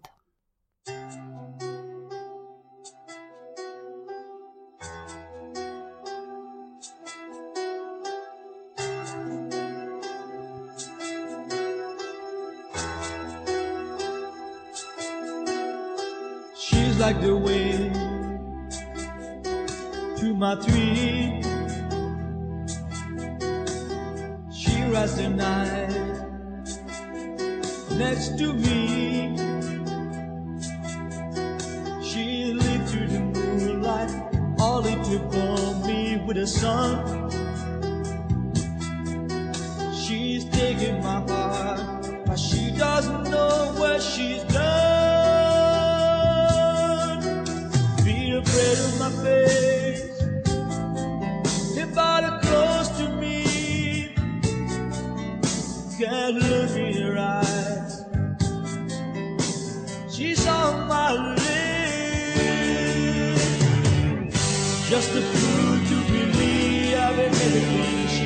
just 64.88 65.14
a 65.14 65.20
fool 65.20 65.78
to 65.86 65.96
believe 66.10 66.96
I've 66.96 67.14
been 67.14 67.26
everything 67.26 68.08
she 68.08 68.24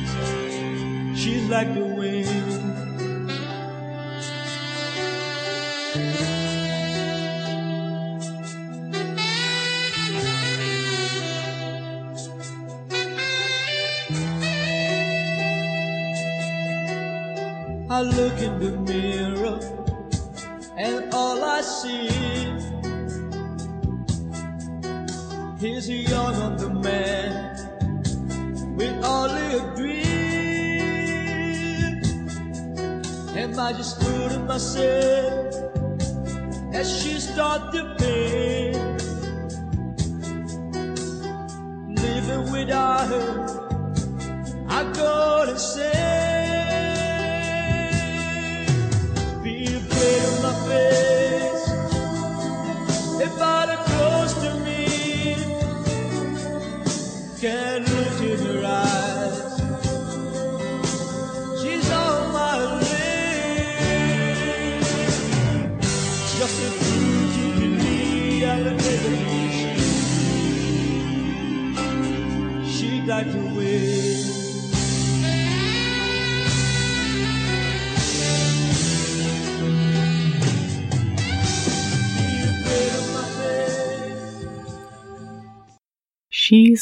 needs. 0.00 1.20
She's 1.20 1.48
like 1.48 1.72
the 1.72 1.84
wind. 1.84 2.11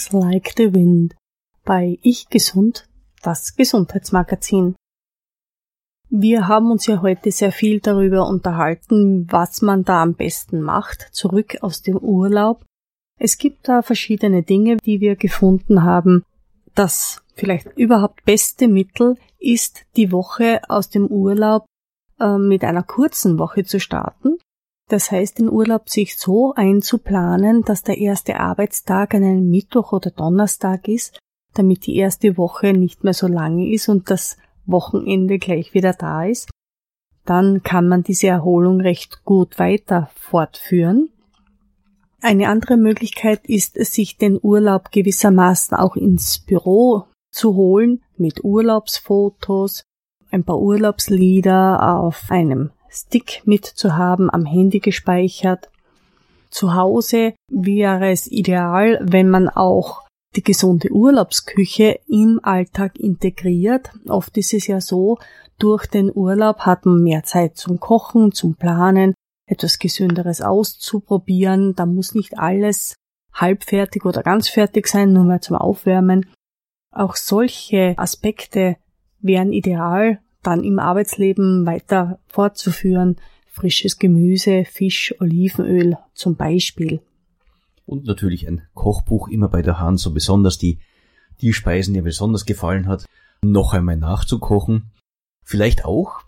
She's 0.01 0.13
Like 0.13 0.55
the 0.57 0.73
Wind 0.73 1.15
bei 1.65 1.99
Ich 2.03 2.31
Gesund, 2.31 2.89
das 3.23 3.55
Gesundheitsmagazin. 3.55 4.75
Wir 6.09 6.49
haben 6.49 6.71
uns 6.71 6.87
ja 6.87 7.03
heute 7.03 7.31
sehr 7.31 7.53
viel 7.53 7.81
darüber 7.81 8.27
unterhalten, 8.27 9.27
was 9.31 9.61
man 9.61 9.85
da 9.85 10.03
am 10.03 10.15
besten 10.15 10.63
macht, 10.63 11.09
zurück 11.13 11.59
aus 11.61 11.83
dem 11.83 11.99
Urlaub. 11.99 12.65
Es 13.19 13.37
gibt 13.37 13.69
da 13.69 13.83
verschiedene 13.83 14.43
Dinge, 14.43 14.79
die 14.79 15.01
wir 15.01 15.17
gefunden 15.17 15.83
haben. 15.83 16.25
Das 16.75 17.23
vielleicht 17.35 17.67
überhaupt 17.77 18.25
beste 18.25 18.69
Mittel 18.69 19.19
ist, 19.39 19.85
die 19.97 20.13
Woche 20.13 20.63
aus 20.69 20.89
dem 20.89 21.09
Urlaub 21.09 21.67
äh, 22.19 22.39
mit 22.39 22.65
einer 22.65 22.85
kurzen 22.85 23.39
Woche 23.39 23.65
zu 23.65 23.79
starten. 23.79 24.39
Das 24.91 25.13
heißt, 25.13 25.39
den 25.39 25.49
Urlaub 25.49 25.89
sich 25.89 26.19
so 26.19 26.53
einzuplanen, 26.55 27.63
dass 27.63 27.85
der 27.85 27.99
erste 27.99 28.41
Arbeitstag 28.41 29.15
an 29.15 29.23
einem 29.23 29.49
Mittwoch 29.49 29.93
oder 29.93 30.11
Donnerstag 30.11 30.89
ist, 30.89 31.17
damit 31.55 31.87
die 31.87 31.95
erste 31.95 32.37
Woche 32.37 32.73
nicht 32.73 33.05
mehr 33.05 33.15
so 33.15 33.29
lange 33.29 33.73
ist 33.73 33.89
und 33.89 34.11
das 34.11 34.37
Wochenende 34.67 35.39
gleich 35.39 35.75
wieder 35.75 35.93
da 35.93 36.25
ist. 36.25 36.51
Dann 37.25 37.63
kann 37.63 37.87
man 37.87 38.03
diese 38.03 38.27
Erholung 38.27 38.81
recht 38.81 39.23
gut 39.25 39.61
weiter 39.61 40.11
fortführen. 40.17 41.11
Eine 42.21 42.49
andere 42.49 42.77
Möglichkeit 42.77 43.47
ist 43.47 43.75
sich 43.77 44.17
den 44.17 44.41
Urlaub 44.43 44.91
gewissermaßen 44.91 45.77
auch 45.77 45.95
ins 45.95 46.41
Büro 46.41 47.05
zu 47.31 47.55
holen 47.55 48.03
mit 48.17 48.43
Urlaubsfotos, 48.43 49.85
ein 50.33 50.43
paar 50.43 50.59
Urlaubslieder 50.59 51.97
auf 51.97 52.25
einem 52.29 52.71
Stick 52.91 53.43
mitzuhaben, 53.45 54.31
am 54.31 54.45
Handy 54.45 54.81
gespeichert. 54.81 55.71
Zu 56.51 56.75
Hause 56.75 57.35
wäre 57.49 58.11
es 58.11 58.27
ideal, 58.27 58.99
wenn 59.03 59.31
man 59.31 59.49
auch 59.49 60.03
die 60.37 60.43
gesunde 60.43 60.91
Urlaubsküche 60.91 62.01
im 62.07 62.41
Alltag 62.43 62.99
integriert. 62.99 63.91
Oft 64.09 64.37
ist 64.37 64.53
es 64.53 64.67
ja 64.67 64.81
so, 64.81 65.19
durch 65.59 65.87
den 65.87 66.11
Urlaub 66.13 66.61
hat 66.61 66.87
man 66.87 67.03
mehr 67.03 67.25
Zeit 67.25 67.57
zum 67.57 67.81
Kochen, 67.81 68.33
zum 68.33 68.55
Planen, 68.55 69.15
etwas 69.47 69.79
Gesünderes 69.79 70.41
auszuprobieren. 70.41 71.75
Da 71.75 71.87
muss 71.87 72.15
nicht 72.15 72.39
alles 72.39 72.95
halbfertig 73.33 74.05
oder 74.05 74.23
ganz 74.23 74.49
fertig 74.49 74.89
sein, 74.89 75.13
nur 75.13 75.25
mal 75.25 75.41
zum 75.41 75.57
Aufwärmen. 75.57 76.27
Auch 76.93 77.17
solche 77.17 77.95
Aspekte 77.97 78.77
wären 79.21 79.53
ideal, 79.53 80.21
dann 80.43 80.65
im 80.65 80.79
Arbeitsleben 80.79 81.67
weiter 81.67 82.19
fortzuführen. 82.27 83.17
Frisches 83.47 83.99
Gemüse, 83.99 84.65
Fisch, 84.65 85.15
Olivenöl 85.21 85.97
zum 86.15 86.37
Beispiel. 86.37 87.01
Und 87.85 88.05
natürlich 88.05 88.47
ein 88.47 88.63
Kochbuch 88.75 89.29
immer 89.29 89.49
bei 89.49 89.63
der 89.63 89.81
Hand, 89.81 89.99
so 89.99 90.13
besonders 90.13 90.59
die, 90.59 90.79
die 91.41 91.53
Speisen, 91.53 91.93
die 91.93 92.01
mir 92.01 92.05
besonders 92.05 92.47
gefallen 92.47 92.87
hat, 92.87 93.05
noch 93.43 93.73
einmal 93.75 93.97
nachzukochen. 93.97 94.93
Vielleicht 95.43 95.85
auch, 95.85 96.21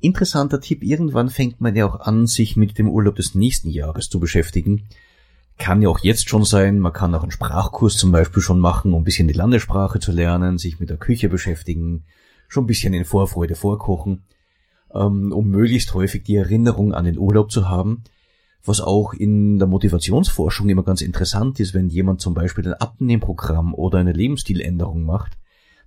interessanter 0.00 0.60
Tipp, 0.60 0.82
irgendwann 0.82 1.28
fängt 1.28 1.60
man 1.60 1.76
ja 1.76 1.86
auch 1.86 2.00
an, 2.00 2.26
sich 2.26 2.56
mit 2.56 2.78
dem 2.78 2.88
Urlaub 2.88 3.16
des 3.16 3.34
nächsten 3.34 3.68
Jahres 3.68 4.08
zu 4.08 4.20
beschäftigen. 4.20 4.88
Kann 5.58 5.82
ja 5.82 5.88
auch 5.88 6.00
jetzt 6.00 6.28
schon 6.28 6.44
sein, 6.44 6.78
man 6.78 6.92
kann 6.92 7.14
auch 7.14 7.22
einen 7.22 7.30
Sprachkurs 7.30 7.96
zum 7.96 8.10
Beispiel 8.10 8.42
schon 8.42 8.58
machen, 8.58 8.92
um 8.94 9.02
ein 9.02 9.04
bisschen 9.04 9.28
die 9.28 9.34
Landessprache 9.34 10.00
zu 10.00 10.10
lernen, 10.10 10.58
sich 10.58 10.80
mit 10.80 10.90
der 10.90 10.96
Küche 10.96 11.28
beschäftigen, 11.28 12.04
schon 12.54 12.64
ein 12.64 12.68
bisschen 12.68 12.94
in 12.94 13.04
Vorfreude 13.04 13.56
vorkochen, 13.56 14.24
ähm, 14.94 15.32
um 15.32 15.48
möglichst 15.48 15.92
häufig 15.92 16.22
die 16.22 16.36
Erinnerung 16.36 16.94
an 16.94 17.04
den 17.04 17.18
Urlaub 17.18 17.50
zu 17.50 17.68
haben. 17.68 18.04
Was 18.64 18.80
auch 18.80 19.12
in 19.12 19.58
der 19.58 19.68
Motivationsforschung 19.68 20.70
immer 20.70 20.84
ganz 20.84 21.02
interessant 21.02 21.60
ist, 21.60 21.74
wenn 21.74 21.88
jemand 21.88 22.22
zum 22.22 22.32
Beispiel 22.32 22.66
ein 22.66 22.74
Abnehmprogramm 22.74 23.74
oder 23.74 23.98
eine 23.98 24.12
Lebensstiländerung 24.12 25.02
macht, 25.02 25.36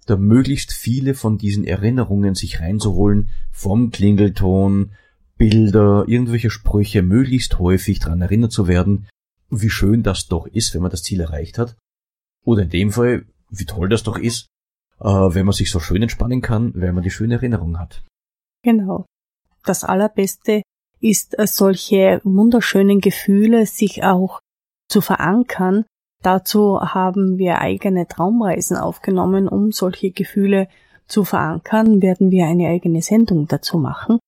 da 0.06 0.16
möglichst 0.16 0.74
viele 0.74 1.16
von 1.16 1.38
diesen 1.38 1.64
Erinnerungen 1.64 2.36
sich 2.36 2.60
reinzuholen, 2.60 3.30
vom 3.52 3.90
Klingelton, 3.90 4.92
Bilder, 5.38 6.06
irgendwelche 6.08 6.50
Sprüche, 6.50 7.02
möglichst 7.02 7.60
häufig 7.60 8.00
daran 8.00 8.22
erinnert 8.22 8.52
zu 8.52 8.68
werden, 8.68 9.08
wie 9.50 9.70
schön 9.70 10.04
das 10.04 10.28
doch 10.28 10.46
ist, 10.48 10.74
wenn 10.74 10.82
man 10.82 10.92
das 10.92 11.04
Ziel 11.04 11.20
erreicht 11.20 11.58
hat. 11.58 11.76
Oder 12.44 12.64
in 12.64 12.70
dem 12.70 12.92
Fall, 12.92 13.26
wie 13.50 13.66
toll 13.66 13.90
das 13.90 14.04
doch 14.04 14.18
ist, 14.18 14.48
äh, 15.00 15.06
wenn 15.06 15.46
man 15.46 15.54
sich 15.54 15.72
so 15.72 15.80
schön 15.80 16.02
entspannen 16.02 16.42
kann, 16.42 16.72
wenn 16.76 16.96
man 16.96 17.04
die 17.04 17.12
schöne 17.12 17.36
Erinnerung 17.36 17.80
hat. 17.80 18.04
Genau. 18.64 19.06
Das 19.66 19.84
Allerbeste 19.84 20.62
ist, 21.00 21.38
äh, 21.38 21.48
solche 21.48 22.22
wunderschönen 22.24 23.00
Gefühle 23.02 23.66
sich 23.66 24.04
auch 24.04 24.40
zu 24.90 25.02
verankern. 25.02 25.86
Dazu 26.24 26.82
haben 26.82 27.38
wir 27.38 27.60
eigene 27.60 28.08
Traumreisen 28.08 28.78
aufgenommen, 28.78 29.48
um 29.48 29.72
solche 29.72 30.12
Gefühle 30.12 30.68
zu 31.08 31.24
verankern, 31.24 32.02
werden 32.02 32.32
wir 32.32 32.48
eine 32.48 32.68
eigene 32.68 33.02
Sendung 33.02 33.48
dazu 33.48 33.78
machen. 33.78 34.20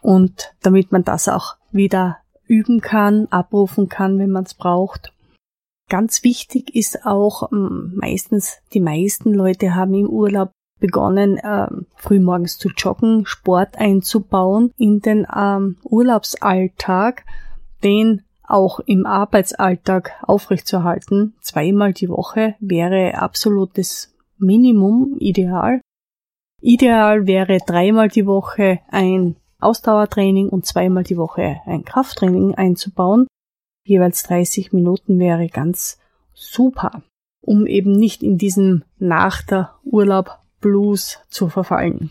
Und 0.00 0.54
damit 0.60 0.92
man 0.92 1.04
das 1.04 1.28
auch 1.28 1.56
wieder 1.70 2.18
üben 2.46 2.80
kann, 2.80 3.26
abrufen 3.30 3.88
kann, 3.88 4.18
wenn 4.18 4.30
man 4.30 4.44
es 4.44 4.54
braucht. 4.54 5.11
Ganz 5.92 6.24
wichtig 6.24 6.74
ist 6.74 7.04
auch, 7.04 7.52
ähm, 7.52 7.92
meistens 7.96 8.62
die 8.72 8.80
meisten 8.80 9.34
Leute 9.34 9.74
haben 9.74 9.92
im 9.92 10.08
Urlaub 10.08 10.50
begonnen, 10.80 11.36
äh, 11.36 11.66
frühmorgens 11.96 12.56
zu 12.56 12.70
joggen, 12.70 13.26
Sport 13.26 13.76
einzubauen 13.76 14.72
in 14.78 15.00
den 15.00 15.26
ähm, 15.36 15.76
Urlaubsalltag, 15.84 17.26
den 17.84 18.22
auch 18.48 18.80
im 18.80 19.04
Arbeitsalltag 19.04 20.12
aufrechtzuerhalten. 20.22 21.34
Zweimal 21.42 21.92
die 21.92 22.08
Woche 22.08 22.54
wäre 22.58 23.18
absolutes 23.20 24.14
Minimum 24.38 25.18
ideal. 25.18 25.82
Ideal 26.62 27.26
wäre 27.26 27.58
dreimal 27.66 28.08
die 28.08 28.24
Woche 28.24 28.78
ein 28.88 29.36
Ausdauertraining 29.60 30.48
und 30.48 30.64
zweimal 30.64 31.04
die 31.04 31.18
Woche 31.18 31.60
ein 31.66 31.84
Krafttraining 31.84 32.54
einzubauen. 32.54 33.26
Jeweils 33.84 34.22
30 34.24 34.72
Minuten 34.72 35.18
wäre 35.18 35.48
ganz 35.48 35.98
super, 36.34 37.02
um 37.40 37.66
eben 37.66 37.92
nicht 37.92 38.22
in 38.22 38.38
diesem 38.38 38.84
nach 38.98 39.42
der 39.42 39.74
Urlaub 39.84 40.38
Blues 40.60 41.18
zu 41.28 41.48
verfallen. 41.48 42.10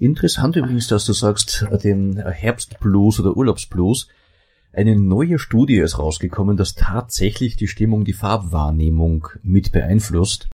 Interessant 0.00 0.56
übrigens, 0.56 0.88
dass 0.88 1.04
du 1.04 1.12
sagst, 1.12 1.66
den 1.84 2.16
Herbstblues 2.16 3.20
oder 3.20 3.36
Urlaubsblues. 3.36 4.08
Eine 4.72 4.96
neue 4.96 5.38
Studie 5.38 5.76
ist 5.76 5.98
rausgekommen, 5.98 6.56
dass 6.56 6.74
tatsächlich 6.74 7.54
die 7.54 7.68
Stimmung 7.68 8.04
die 8.04 8.12
Farbwahrnehmung 8.12 9.28
mit 9.42 9.70
beeinflusst. 9.70 10.48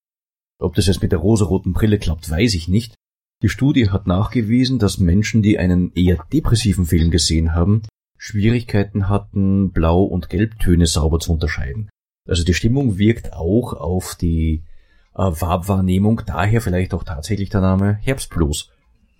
Ob 0.59 0.75
das 0.75 0.87
jetzt 0.87 1.01
mit 1.01 1.13
der 1.13 1.21
rosaroten 1.21 1.73
Brille 1.73 1.99
klappt, 1.99 2.29
weiß 2.29 2.55
ich 2.55 2.69
nicht. 2.69 2.95
Die 3.43 3.49
Studie 3.49 3.89
hat 3.89 4.07
nachgewiesen, 4.07 4.79
dass 4.79 4.99
Menschen, 4.99 5.41
die 5.41 5.59
einen 5.59 5.93
eher 5.95 6.23
depressiven 6.31 6.85
Film 6.85 7.11
gesehen 7.11 7.55
haben, 7.55 7.83
Schwierigkeiten 8.23 9.09
hatten, 9.09 9.73
Blau- 9.73 10.05
und 10.05 10.29
Gelbtöne 10.29 10.87
sauber 10.87 11.21
zu 11.21 11.33
unterscheiden. 11.33 11.89
Also 12.29 12.45
die 12.45 12.53
Stimmung 12.53 12.99
wirkt 12.99 13.33
auch 13.33 13.73
auf 13.73 14.15
die 14.15 14.63
äh, 15.17 15.33
Farbwahrnehmung, 15.33 16.21
daher 16.27 16.61
vielleicht 16.61 16.93
auch 16.93 17.03
tatsächlich 17.03 17.49
der 17.49 17.63
Name 17.63 17.95
Herbstblues. 18.03 18.69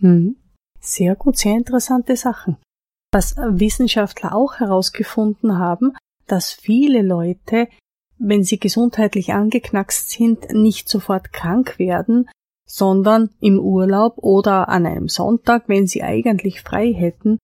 Mhm. 0.01 0.37
Sehr 0.81 1.17
gut, 1.17 1.39
sehr 1.39 1.55
interessante 1.55 2.15
Sachen. 2.15 2.59
Was 3.11 3.37
Wissenschaftler 3.39 4.35
auch 4.35 4.57
herausgefunden 4.57 5.57
haben, 5.57 5.97
dass 6.27 6.53
viele 6.53 7.01
Leute, 7.01 7.69
wenn 8.19 8.45
sie 8.45 8.59
gesundheitlich 8.59 9.33
angeknackst 9.33 10.11
sind, 10.11 10.53
nicht 10.53 10.91
sofort 10.91 11.33
krank 11.33 11.79
werden, 11.79 12.29
sondern 12.67 13.31
im 13.41 13.59
Urlaub 13.59 14.19
oder 14.19 14.69
an 14.69 14.85
einem 14.85 15.09
Sonntag, 15.09 15.69
wenn 15.69 15.87
sie 15.87 16.03
eigentlich 16.03 16.61
frei 16.61 16.93
hätten, 16.93 17.39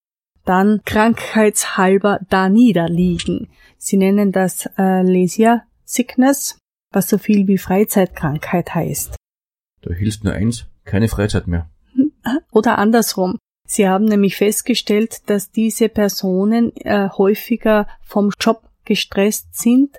dann 0.46 0.80
krankheitshalber 0.84 2.20
da 2.30 2.48
niederliegen. 2.48 3.48
Sie 3.76 3.96
nennen 3.96 4.32
das 4.32 4.68
äh, 4.78 5.02
Lesia 5.02 5.64
Sickness, 5.84 6.58
was 6.92 7.08
so 7.08 7.18
viel 7.18 7.46
wie 7.46 7.58
Freizeitkrankheit 7.58 8.74
heißt. 8.74 9.16
Da 9.82 9.92
hilft 9.92 10.24
nur 10.24 10.32
eins, 10.32 10.66
keine 10.84 11.08
Freizeit 11.08 11.46
mehr. 11.46 11.68
Oder 12.52 12.78
andersrum. 12.78 13.38
Sie 13.68 13.88
haben 13.88 14.04
nämlich 14.04 14.36
festgestellt, 14.36 15.28
dass 15.28 15.50
diese 15.50 15.88
Personen 15.88 16.74
äh, 16.76 17.08
häufiger 17.10 17.88
vom 18.02 18.30
Job 18.40 18.62
gestresst 18.84 19.56
sind 19.56 19.98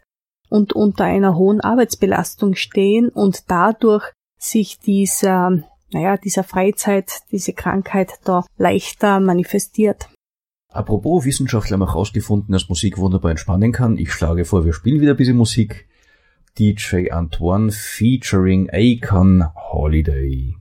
und 0.49 0.73
unter 0.73 1.03
einer 1.03 1.35
hohen 1.35 1.61
Arbeitsbelastung 1.61 2.55
stehen 2.55 3.09
und 3.09 3.51
dadurch 3.51 4.13
sich 4.39 4.79
dieser, 4.79 5.63
naja, 5.91 6.17
dieser 6.17 6.43
Freizeit, 6.43 7.11
diese 7.31 7.53
Krankheit 7.53 8.13
da 8.23 8.45
leichter 8.57 9.19
manifestiert. 9.19 10.09
Apropos, 10.77 11.25
Wissenschaftler 11.25 11.73
haben 11.73 11.81
auch 11.81 11.95
herausgefunden, 11.95 12.53
dass 12.53 12.69
Musik 12.69 12.99
wunderbar 12.99 13.31
entspannen 13.31 13.71
kann. 13.71 13.97
Ich 13.97 14.13
schlage 14.13 14.45
vor, 14.45 14.63
wir 14.63 14.73
spielen 14.73 15.01
wieder 15.01 15.13
ein 15.13 15.17
bisschen 15.17 15.35
Musik. 15.35 15.87
DJ 16.59 17.09
Antoine 17.09 17.71
featuring 17.71 18.69
Akon 18.71 19.43
Holiday. 19.55 20.55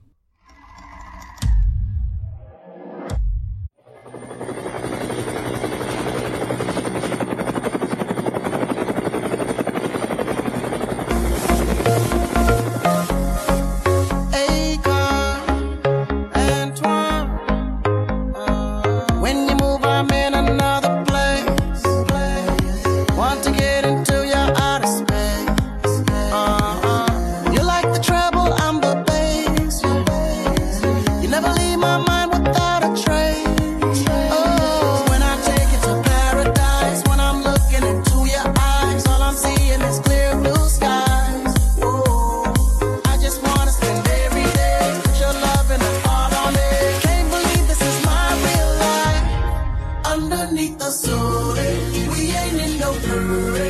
In 53.29 53.66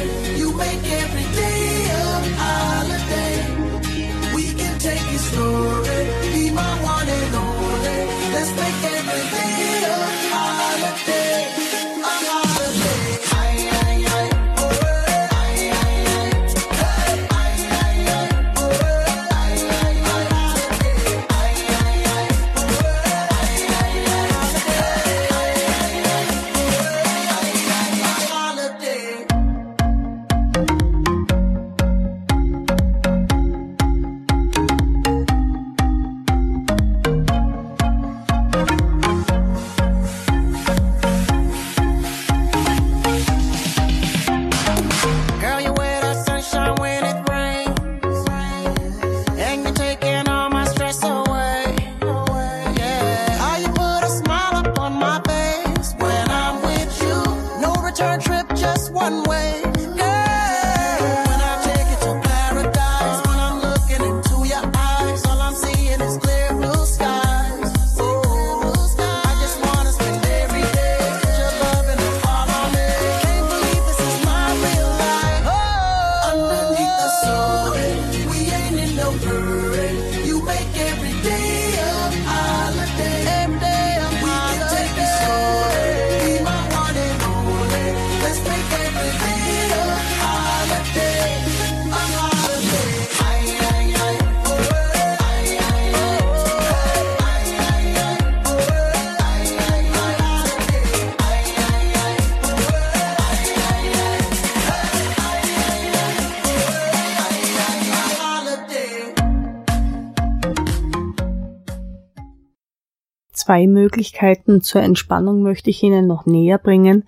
Zwei 113.47 113.65
Möglichkeiten 113.65 114.61
zur 114.61 114.81
Entspannung 114.81 115.41
möchte 115.41 115.69
ich 115.69 115.81
Ihnen 115.81 116.05
noch 116.05 116.25
näher 116.25 116.57
bringen. 116.57 117.05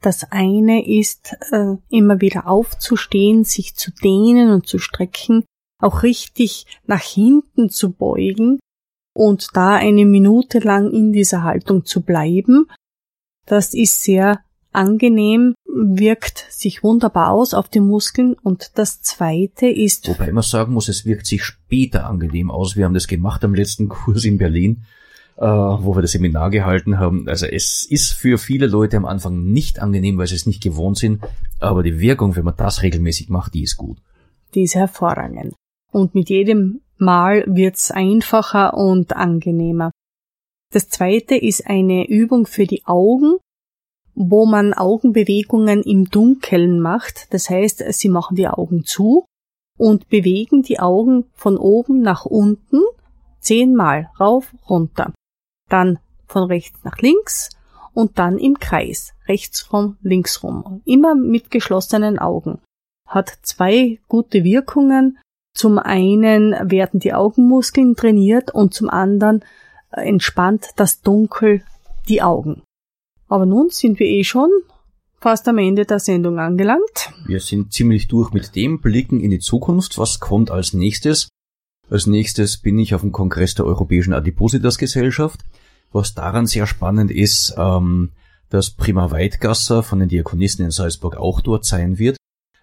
Das 0.00 0.24
eine 0.32 0.88
ist, 0.88 1.36
äh, 1.50 1.74
immer 1.90 2.22
wieder 2.22 2.46
aufzustehen, 2.46 3.44
sich 3.44 3.74
zu 3.74 3.90
dehnen 4.02 4.52
und 4.52 4.66
zu 4.66 4.78
strecken, 4.78 5.44
auch 5.82 6.02
richtig 6.02 6.64
nach 6.86 7.02
hinten 7.02 7.68
zu 7.68 7.92
beugen 7.92 8.58
und 9.14 9.48
da 9.52 9.76
eine 9.76 10.06
Minute 10.06 10.60
lang 10.60 10.90
in 10.90 11.12
dieser 11.12 11.42
Haltung 11.42 11.84
zu 11.84 12.00
bleiben. 12.00 12.70
Das 13.44 13.74
ist 13.74 14.02
sehr 14.02 14.40
angenehm, 14.72 15.52
wirkt 15.66 16.46
sich 16.48 16.82
wunderbar 16.82 17.32
aus 17.32 17.52
auf 17.52 17.68
die 17.68 17.80
Muskeln 17.80 18.32
und 18.32 18.78
das 18.78 19.02
zweite 19.02 19.66
ist 19.66 20.08
Wobei 20.08 20.32
man 20.32 20.42
sagen 20.42 20.72
muss, 20.72 20.88
es 20.88 21.04
wirkt 21.04 21.26
sich 21.26 21.44
später 21.44 22.06
angenehm 22.06 22.50
aus. 22.50 22.76
Wir 22.76 22.86
haben 22.86 22.94
das 22.94 23.08
gemacht 23.08 23.44
am 23.44 23.54
letzten 23.54 23.88
Kurs 23.90 24.24
in 24.24 24.38
Berlin, 24.38 24.86
äh, 25.36 25.44
wo 25.44 25.94
wir 25.96 26.02
das 26.02 26.12
Seminar 26.12 26.50
gehalten 26.50 26.98
haben. 26.98 27.28
Also 27.28 27.46
es 27.46 27.84
ist 27.84 28.12
für 28.12 28.38
viele 28.38 28.66
Leute 28.66 28.96
am 28.96 29.04
Anfang 29.04 29.44
nicht 29.52 29.80
angenehm, 29.80 30.18
weil 30.18 30.26
sie 30.26 30.36
es 30.36 30.46
nicht 30.46 30.62
gewohnt 30.62 30.98
sind. 30.98 31.22
Aber 31.60 31.82
die 31.82 32.00
Wirkung, 32.00 32.36
wenn 32.36 32.44
man 32.44 32.56
das 32.56 32.82
regelmäßig 32.82 33.28
macht, 33.28 33.54
die 33.54 33.62
ist 33.62 33.76
gut. 33.76 33.98
die 34.54 34.62
ist 34.62 34.74
hervorragend. 34.74 35.54
Und 35.92 36.14
mit 36.14 36.28
jedem 36.30 36.80
Mal 36.98 37.44
wird's 37.46 37.90
einfacher 37.90 38.74
und 38.74 39.16
angenehmer. 39.16 39.90
Das 40.72 40.88
zweite 40.88 41.34
ist 41.34 41.66
eine 41.66 42.08
Übung 42.08 42.46
für 42.46 42.66
die 42.66 42.84
Augen, 42.86 43.36
wo 44.14 44.46
man 44.46 44.72
Augenbewegungen 44.72 45.82
im 45.82 46.10
Dunkeln 46.10 46.80
macht. 46.80 47.32
Das 47.32 47.50
heißt, 47.50 47.84
Sie 47.92 48.08
machen 48.08 48.36
die 48.36 48.48
Augen 48.48 48.84
zu 48.84 49.24
und 49.78 50.08
bewegen 50.08 50.62
die 50.62 50.78
Augen 50.78 51.24
von 51.34 51.56
oben 51.56 52.02
nach 52.02 52.24
unten 52.24 52.82
zehnmal 53.40 54.10
rauf, 54.20 54.54
runter. 54.68 55.12
Dann 55.72 55.98
von 56.26 56.44
rechts 56.44 56.78
nach 56.84 56.98
links 56.98 57.48
und 57.94 58.18
dann 58.18 58.36
im 58.36 58.58
Kreis, 58.58 59.14
rechts 59.26 59.72
rum, 59.72 59.96
links 60.02 60.42
rum. 60.42 60.82
Immer 60.84 61.14
mit 61.14 61.50
geschlossenen 61.50 62.18
Augen. 62.18 62.60
Hat 63.08 63.38
zwei 63.40 63.98
gute 64.06 64.44
Wirkungen. 64.44 65.18
Zum 65.54 65.78
einen 65.78 66.52
werden 66.70 67.00
die 67.00 67.14
Augenmuskeln 67.14 67.96
trainiert 67.96 68.54
und 68.54 68.74
zum 68.74 68.90
anderen 68.90 69.44
äh, 69.90 70.02
entspannt 70.06 70.68
das 70.76 71.00
Dunkel 71.00 71.62
die 72.06 72.22
Augen. 72.22 72.62
Aber 73.28 73.46
nun 73.46 73.70
sind 73.70 73.98
wir 73.98 74.06
eh 74.06 74.24
schon 74.24 74.50
fast 75.20 75.48
am 75.48 75.56
Ende 75.56 75.86
der 75.86 76.00
Sendung 76.00 76.38
angelangt. 76.38 77.12
Wir 77.26 77.40
sind 77.40 77.72
ziemlich 77.72 78.08
durch 78.08 78.32
mit 78.32 78.56
dem, 78.56 78.80
blicken 78.80 79.20
in 79.20 79.30
die 79.30 79.38
Zukunft. 79.38 79.96
Was 79.96 80.20
kommt 80.20 80.50
als 80.50 80.74
nächstes? 80.74 81.28
Als 81.90 82.06
nächstes 82.06 82.56
bin 82.56 82.78
ich 82.78 82.94
auf 82.94 83.02
dem 83.02 83.12
Kongress 83.12 83.54
der 83.54 83.66
Europäischen 83.66 84.14
Adipositas-Gesellschaft. 84.14 85.40
Was 85.92 86.14
daran 86.14 86.46
sehr 86.46 86.66
spannend 86.66 87.10
ist, 87.10 87.54
ähm, 87.58 88.12
dass 88.48 88.70
Prima 88.70 89.10
Weidgasser 89.10 89.82
von 89.82 89.98
den 89.98 90.08
Diakonissen 90.08 90.64
in 90.64 90.70
Salzburg 90.70 91.16
auch 91.16 91.40
dort 91.40 91.64
sein 91.64 91.98
wird. 91.98 92.16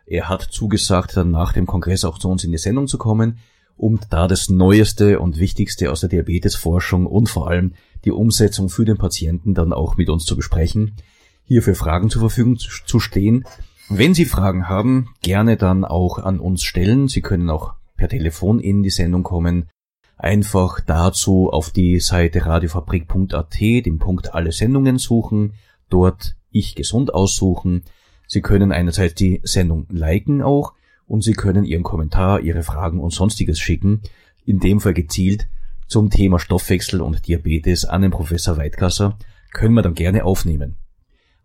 Er 0.05 0.29
hat 0.29 0.41
zugesagt, 0.41 1.15
dann 1.17 1.31
nach 1.31 1.53
dem 1.53 1.67
Kongress 1.67 2.05
auch 2.05 2.17
zu 2.17 2.29
uns 2.29 2.43
in 2.43 2.51
die 2.51 2.57
Sendung 2.57 2.87
zu 2.87 2.97
kommen, 2.97 3.39
um 3.77 3.99
da 4.09 4.27
das 4.27 4.49
Neueste 4.49 5.19
und 5.19 5.39
Wichtigste 5.39 5.91
aus 5.91 6.01
der 6.01 6.09
Diabetesforschung 6.09 7.05
und 7.05 7.29
vor 7.29 7.47
allem 7.47 7.73
die 8.05 8.11
Umsetzung 8.11 8.69
für 8.69 8.85
den 8.85 8.97
Patienten 8.97 9.53
dann 9.53 9.73
auch 9.73 9.97
mit 9.97 10.09
uns 10.09 10.25
zu 10.25 10.35
besprechen, 10.35 10.95
hier 11.43 11.63
für 11.63 11.75
Fragen 11.75 12.09
zur 12.09 12.21
Verfügung 12.21 12.57
zu 12.57 12.99
stehen. 12.99 13.45
Wenn 13.89 14.13
Sie 14.13 14.25
Fragen 14.25 14.69
haben, 14.69 15.09
gerne 15.21 15.57
dann 15.57 15.85
auch 15.85 16.19
an 16.19 16.39
uns 16.39 16.63
stellen. 16.63 17.07
Sie 17.07 17.21
können 17.21 17.49
auch 17.49 17.73
per 17.99 18.07
Telefon 18.09 18.59
in 18.59 18.81
die 18.81 18.89
Sendung 18.89 19.23
kommen. 19.23 19.69
Einfach 20.17 20.79
dazu 20.79 21.49
auf 21.51 21.69
die 21.69 21.99
Seite 21.99 22.45
radiofabrik.at 22.45 23.59
den 23.59 23.99
Punkt 23.99 24.33
alle 24.33 24.51
Sendungen 24.53 24.97
suchen, 24.97 25.53
dort 25.89 26.35
ich 26.49 26.75
gesund 26.75 27.13
aussuchen. 27.13 27.83
Sie 28.25 28.41
können 28.41 28.71
einerseits 28.71 29.15
die 29.15 29.41
Sendung 29.43 29.85
liken 29.89 30.41
auch 30.41 30.73
und 31.07 31.23
Sie 31.23 31.33
können 31.33 31.65
Ihren 31.65 31.83
Kommentar, 31.83 32.39
Ihre 32.39 32.63
Fragen 32.63 33.01
und 33.01 33.13
sonstiges 33.13 33.59
schicken, 33.59 34.01
in 34.45 34.59
dem 34.59 34.79
Fall 34.79 34.93
gezielt 34.93 35.47
zum 35.87 36.09
Thema 36.09 36.39
Stoffwechsel 36.39 37.01
und 37.01 37.27
Diabetes 37.27 37.83
an 37.83 38.01
den 38.01 38.11
Professor 38.11 38.57
Weidgasser, 38.57 39.17
können 39.51 39.73
wir 39.73 39.81
dann 39.81 39.95
gerne 39.95 40.23
aufnehmen. 40.23 40.75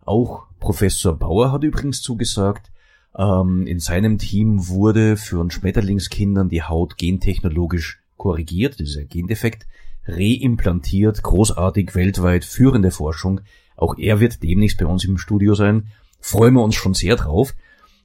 Auch 0.05 0.43
Professor 0.59 1.17
Bauer 1.17 1.51
hat 1.51 1.63
übrigens 1.63 2.01
zugesagt, 2.01 2.71
ähm, 3.17 3.65
in 3.67 3.79
seinem 3.79 4.17
Team 4.17 4.67
wurde 4.67 5.17
für 5.17 5.39
uns 5.39 5.53
Schmetterlingskindern 5.53 6.49
die 6.49 6.63
Haut 6.63 6.97
gentechnologisch 6.97 8.01
korrigiert, 8.17 8.79
ein 8.79 9.07
Gendefekt, 9.07 9.67
reimplantiert, 10.05 11.23
großartig, 11.23 11.95
weltweit 11.95 12.45
führende 12.45 12.91
Forschung. 12.91 13.41
Auch 13.75 13.97
er 13.97 14.19
wird 14.19 14.43
demnächst 14.43 14.77
bei 14.77 14.85
uns 14.85 15.03
im 15.03 15.17
Studio 15.17 15.55
sein. 15.55 15.87
Freuen 16.19 16.53
wir 16.53 16.63
uns 16.63 16.75
schon 16.75 16.93
sehr 16.93 17.15
drauf. 17.15 17.53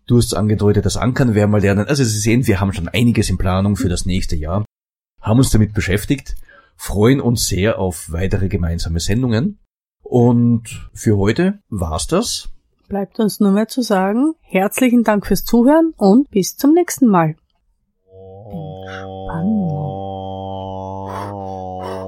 Du 0.07 0.17
hast 0.17 0.35
angedeutet, 0.35 0.85
das 0.87 0.97
Ankern 0.97 1.35
werden 1.35 1.53
wir 1.53 1.61
lernen. 1.61 1.87
Also 1.87 2.03
Sie 2.03 2.19
sehen, 2.19 2.47
wir 2.47 2.61
haben 2.61 2.73
schon 2.73 2.89
einiges 2.89 3.31
in 3.31 3.39
Planung 3.39 3.77
für 3.77 3.89
das 3.89 4.07
nächste 4.07 4.37
Jahr, 4.37 4.65
haben 5.21 5.39
uns 5.39 5.51
damit 5.51 5.73
beschäftigt, 5.73 6.35
freuen 6.77 7.21
uns 7.21 7.47
sehr 7.47 7.79
auf 7.79 8.11
weitere 8.11 8.49
gemeinsame 8.49 9.01
Sendungen. 9.01 9.59
Und 10.03 10.91
für 10.93 11.17
heute 11.17 11.61
war's 11.69 12.09
das. 12.09 12.51
Bleibt 12.91 13.21
uns 13.21 13.39
nur 13.39 13.53
mehr 13.53 13.69
zu 13.69 13.83
sagen, 13.83 14.35
herzlichen 14.41 15.05
Dank 15.05 15.25
fürs 15.25 15.45
Zuhören 15.45 15.95
und 15.97 16.29
bis 16.33 16.57
zum 16.57 16.75
nächsten 16.75 17.07
Mal. 17.07 17.37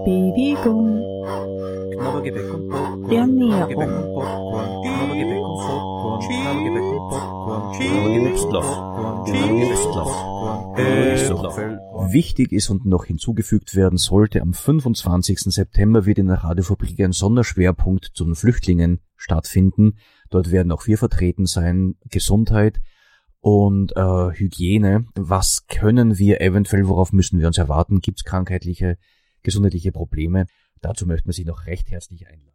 Bewegung, 0.05 0.99
Wichtig 12.13 12.51
ist 12.51 12.71
und 12.71 12.87
noch 12.87 13.05
hinzugefügt 13.05 13.77
werden 13.77 13.99
sollte, 13.99 14.43
am 14.43 14.53
25. 14.53 15.39
September 15.43 16.07
wird 16.07 16.19
in 16.19 16.27
der 16.27 16.43
Radiofabrik 16.43 16.99
ein 16.99 17.13
Sonderschwerpunkt 17.13 18.11
zu 18.15 18.25
den 18.25 18.35
Flüchtlingen 18.35 19.01
stattfinden. 19.17 19.99
Dort 20.33 20.51
werden 20.51 20.73
auch 20.73 20.87
wir 20.87 20.97
vertreten 20.97 21.45
sein. 21.45 21.97
Gesundheit 22.11 22.81
und 23.41 23.95
äh, 23.97 24.31
Hygiene. 24.33 25.05
Was 25.15 25.67
können 25.67 26.17
wir 26.19 26.41
eventuell, 26.41 26.89
worauf 26.89 27.13
müssen 27.13 27.39
wir 27.39 27.47
uns 27.47 27.59
erwarten? 27.59 28.01
Gibt 28.01 28.21
es 28.21 28.25
krankheitliche, 28.25 28.97
gesundheitliche 29.43 29.93
Probleme? 29.93 30.47
Dazu 30.81 31.07
möchten 31.07 31.29
wir 31.29 31.35
Sie 31.35 31.45
noch 31.45 31.67
recht 31.67 31.91
herzlich 31.91 32.27
einladen. 32.27 32.52